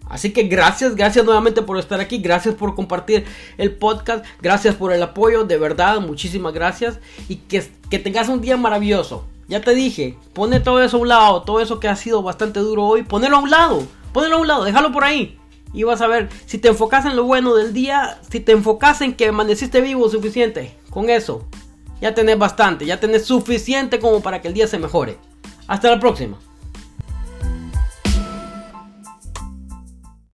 Así 0.09 0.33
que 0.33 0.45
gracias, 0.45 0.95
gracias 0.95 1.25
nuevamente 1.25 1.63
por 1.63 1.79
estar 1.79 2.01
aquí, 2.01 2.19
gracias 2.19 2.55
por 2.55 2.75
compartir 2.75 3.25
el 3.59 3.73
podcast, 3.73 4.25
gracias 4.41 4.75
por 4.75 4.93
el 4.93 5.03
apoyo, 5.03 5.45
de 5.45 5.59
verdad, 5.59 6.01
muchísimas 6.01 6.55
gracias 6.55 6.99
y 7.29 7.37
que, 7.37 7.61
tengas 7.99 8.29
un 8.29 8.41
día 8.41 8.57
maravilloso. 8.57 9.25
Ya 9.49 9.61
te 9.61 9.75
dije, 9.75 10.17
pone 10.35 10.61
todo 10.61 10.83
eso 10.83 10.97
a 10.97 11.01
un 11.01 11.09
lado, 11.09 11.43
todo 11.43 11.61
eso 11.61 11.81
que 11.81 11.89
ha 11.89 11.97
sido 11.97 12.23
bastante 12.23 12.61
duro 12.61 12.85
hoy, 12.85 13.03
ponelo 13.03 13.37
a 13.37 13.41
un 13.41 13.51
lado, 13.51 13.83
ponelo 14.13 14.37
a 14.37 14.41
un 14.41 14.49
lado, 14.49 14.65
déjalo 14.65 14.93
por 14.93 15.05
ahí. 15.05 15.39
Y 15.73 15.83
vas 15.83 16.01
a 16.01 16.07
ver, 16.07 16.29
si 16.47 16.59
te 16.59 16.69
enfocas 16.69 17.05
en 17.05 17.17
lo 17.17 17.25
bueno 17.25 17.55
del 17.55 17.73
día, 17.73 18.19
si 18.31 18.41
te 18.41 18.53
enfocas 18.53 19.01
en 19.03 19.15
que 19.15 19.29
amaneciste 19.29 19.81
vivo 19.81 20.09
suficiente, 20.09 20.75
con 20.91 21.11
eso, 21.11 21.45
ya 22.01 22.15
tenés 22.15 22.39
bastante, 22.39 22.87
ya 22.87 23.01
tenés 23.01 23.25
suficiente 23.25 23.99
como 23.99 24.21
para 24.23 24.41
que 24.41 24.49
el 24.49 24.55
día 24.55 24.67
se 24.67 24.79
mejore. 24.79 25.19
Hasta 25.67 25.91
la 25.91 26.01
próxima. 26.01 26.39